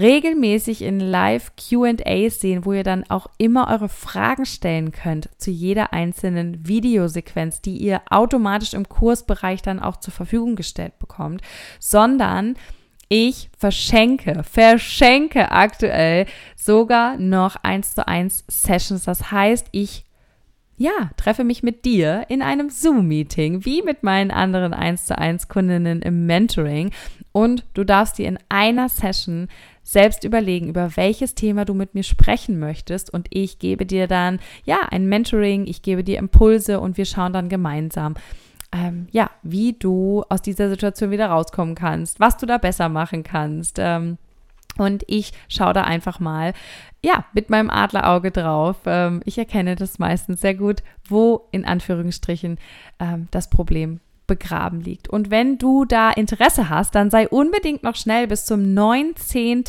regelmäßig 0.00 0.82
in 0.82 0.98
Live 1.00 1.52
QAs 1.56 2.40
sehen, 2.40 2.64
wo 2.64 2.72
ihr 2.72 2.84
dann 2.84 3.04
auch 3.08 3.26
immer 3.38 3.68
eure 3.68 3.88
Fragen 3.88 4.46
stellen 4.46 4.92
könnt 4.92 5.28
zu 5.36 5.50
jeder 5.50 5.92
einzelnen 5.92 6.66
Videosequenz, 6.66 7.60
die 7.60 7.76
ihr 7.76 8.02
automatisch 8.08 8.74
im 8.74 8.88
Kursbereich 8.88 9.62
dann 9.62 9.80
auch 9.80 9.96
zur 9.96 10.12
Verfügung 10.12 10.56
gestellt 10.56 10.98
bekommt, 10.98 11.42
sondern 11.78 12.54
ich 13.08 13.50
verschenke, 13.58 14.42
verschenke 14.44 15.50
aktuell 15.50 16.26
sogar 16.56 17.16
noch 17.16 17.56
eins 17.56 17.94
zu 17.94 18.06
eins 18.06 18.44
Sessions. 18.48 19.04
Das 19.04 19.32
heißt, 19.32 19.66
ich 19.72 20.04
ja, 20.80 21.10
treffe 21.18 21.44
mich 21.44 21.62
mit 21.62 21.84
dir 21.84 22.24
in 22.30 22.40
einem 22.40 22.70
Zoom-Meeting, 22.70 23.66
wie 23.66 23.82
mit 23.82 24.02
meinen 24.02 24.30
anderen 24.30 24.72
1 24.72 25.04
zu 25.04 25.18
1 25.18 25.48
Kundinnen 25.48 26.00
im 26.00 26.24
Mentoring. 26.24 26.90
Und 27.32 27.66
du 27.74 27.84
darfst 27.84 28.16
dir 28.16 28.26
in 28.26 28.38
einer 28.48 28.88
Session 28.88 29.48
selbst 29.90 30.22
überlegen, 30.22 30.68
über 30.68 30.96
welches 30.96 31.34
Thema 31.34 31.64
du 31.64 31.74
mit 31.74 31.94
mir 31.94 32.04
sprechen 32.04 32.60
möchtest. 32.60 33.12
Und 33.12 33.26
ich 33.30 33.58
gebe 33.58 33.86
dir 33.86 34.06
dann, 34.06 34.38
ja, 34.64 34.78
ein 34.88 35.08
Mentoring, 35.08 35.66
ich 35.66 35.82
gebe 35.82 36.04
dir 36.04 36.18
Impulse 36.18 36.78
und 36.78 36.96
wir 36.96 37.04
schauen 37.04 37.32
dann 37.32 37.48
gemeinsam, 37.48 38.14
ähm, 38.70 39.08
ja, 39.10 39.30
wie 39.42 39.72
du 39.72 40.22
aus 40.28 40.42
dieser 40.42 40.70
Situation 40.70 41.10
wieder 41.10 41.26
rauskommen 41.26 41.74
kannst, 41.74 42.20
was 42.20 42.36
du 42.36 42.46
da 42.46 42.58
besser 42.58 42.88
machen 42.88 43.24
kannst. 43.24 43.78
Ähm, 43.80 44.18
und 44.78 45.02
ich 45.08 45.32
schaue 45.48 45.72
da 45.72 45.82
einfach 45.82 46.20
mal, 46.20 46.52
ja, 47.02 47.24
mit 47.32 47.50
meinem 47.50 47.68
Adlerauge 47.68 48.30
drauf. 48.30 48.76
Ähm, 48.86 49.22
ich 49.24 49.38
erkenne 49.38 49.74
das 49.74 49.98
meistens 49.98 50.40
sehr 50.40 50.54
gut, 50.54 50.84
wo 51.08 51.48
in 51.50 51.64
Anführungsstrichen 51.64 52.58
ähm, 53.00 53.26
das 53.32 53.50
Problem 53.50 53.98
begraben 54.30 54.80
liegt. 54.80 55.08
Und 55.08 55.32
wenn 55.32 55.58
du 55.58 55.84
da 55.84 56.12
Interesse 56.12 56.70
hast, 56.70 56.94
dann 56.94 57.10
sei 57.10 57.28
unbedingt 57.28 57.82
noch 57.82 57.96
schnell. 57.96 58.28
Bis 58.28 58.44
zum 58.44 58.72
19. 58.74 59.64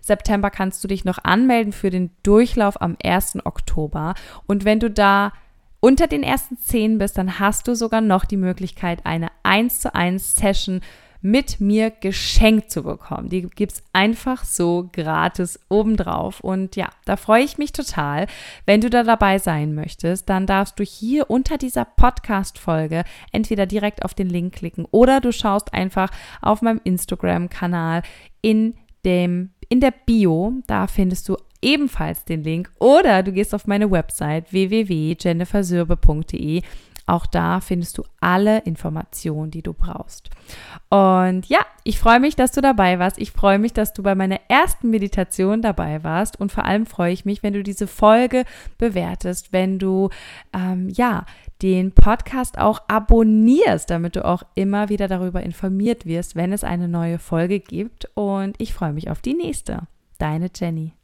September 0.00 0.48
kannst 0.50 0.82
du 0.82 0.88
dich 0.88 1.04
noch 1.04 1.18
anmelden 1.22 1.74
für 1.74 1.90
den 1.90 2.10
Durchlauf 2.22 2.80
am 2.80 2.96
1. 3.04 3.44
Oktober. 3.44 4.14
Und 4.46 4.64
wenn 4.64 4.80
du 4.80 4.90
da 4.90 5.34
unter 5.80 6.06
den 6.06 6.22
ersten 6.22 6.56
10 6.56 6.96
bist, 6.96 7.18
dann 7.18 7.38
hast 7.38 7.68
du 7.68 7.76
sogar 7.76 8.00
noch 8.00 8.24
die 8.24 8.38
Möglichkeit, 8.38 9.04
eine 9.04 9.28
1 9.42 9.80
zu 9.80 9.94
1 9.94 10.36
Session 10.36 10.80
mit 11.22 11.60
mir 11.60 11.90
geschenkt 11.90 12.70
zu 12.70 12.82
bekommen. 12.82 13.28
Die 13.28 13.42
gibt 13.42 13.72
es 13.72 13.82
einfach 13.92 14.44
so 14.44 14.90
gratis 14.92 15.60
obendrauf. 15.68 16.40
Und 16.40 16.76
ja, 16.76 16.90
da 17.04 17.16
freue 17.16 17.44
ich 17.44 17.58
mich 17.58 17.72
total. 17.72 18.26
Wenn 18.66 18.80
du 18.80 18.90
da 18.90 19.04
dabei 19.04 19.38
sein 19.38 19.74
möchtest, 19.74 20.28
dann 20.28 20.46
darfst 20.46 20.78
du 20.78 20.84
hier 20.84 21.30
unter 21.30 21.58
dieser 21.58 21.84
Podcast-Folge 21.84 23.04
entweder 23.30 23.66
direkt 23.66 24.04
auf 24.04 24.14
den 24.14 24.28
Link 24.28 24.54
klicken 24.54 24.86
oder 24.90 25.20
du 25.20 25.32
schaust 25.32 25.72
einfach 25.72 26.10
auf 26.40 26.60
meinem 26.60 26.80
Instagram-Kanal 26.84 28.02
in 28.42 28.74
dem 29.04 29.50
in 29.68 29.80
der 29.80 29.94
Bio, 30.04 30.52
da 30.66 30.86
findest 30.86 31.30
du 31.30 31.36
ebenfalls 31.62 32.26
den 32.26 32.44
Link 32.44 32.70
oder 32.78 33.22
du 33.22 33.32
gehst 33.32 33.54
auf 33.54 33.66
meine 33.66 33.90
Website 33.90 34.52
www.jennifersürbe.de 34.52 36.60
auch 37.06 37.26
da 37.26 37.60
findest 37.60 37.98
du 37.98 38.04
alle 38.20 38.60
Informationen, 38.60 39.50
die 39.50 39.62
du 39.62 39.72
brauchst. 39.72 40.30
Und 40.88 41.46
ja, 41.46 41.60
ich 41.84 41.98
freue 41.98 42.20
mich, 42.20 42.36
dass 42.36 42.52
du 42.52 42.60
dabei 42.60 42.98
warst. 42.98 43.18
Ich 43.18 43.32
freue 43.32 43.58
mich, 43.58 43.72
dass 43.72 43.92
du 43.92 44.02
bei 44.02 44.14
meiner 44.14 44.38
ersten 44.48 44.90
Meditation 44.90 45.62
dabei 45.62 46.04
warst. 46.04 46.38
Und 46.38 46.52
vor 46.52 46.64
allem 46.64 46.86
freue 46.86 47.12
ich 47.12 47.24
mich, 47.24 47.42
wenn 47.42 47.54
du 47.54 47.62
diese 47.62 47.86
Folge 47.86 48.44
bewertest, 48.78 49.52
wenn 49.52 49.78
du 49.78 50.10
ähm, 50.52 50.88
ja 50.88 51.26
den 51.60 51.92
Podcast 51.92 52.58
auch 52.58 52.82
abonnierst, 52.88 53.90
damit 53.90 54.16
du 54.16 54.24
auch 54.24 54.42
immer 54.54 54.88
wieder 54.88 55.08
darüber 55.08 55.42
informiert 55.42 56.06
wirst, 56.06 56.36
wenn 56.36 56.52
es 56.52 56.64
eine 56.64 56.88
neue 56.88 57.18
Folge 57.18 57.60
gibt. 57.60 58.08
Und 58.14 58.54
ich 58.58 58.74
freue 58.74 58.92
mich 58.92 59.10
auf 59.10 59.20
die 59.20 59.34
nächste. 59.34 59.88
Deine 60.18 60.50
Jenny. 60.54 60.94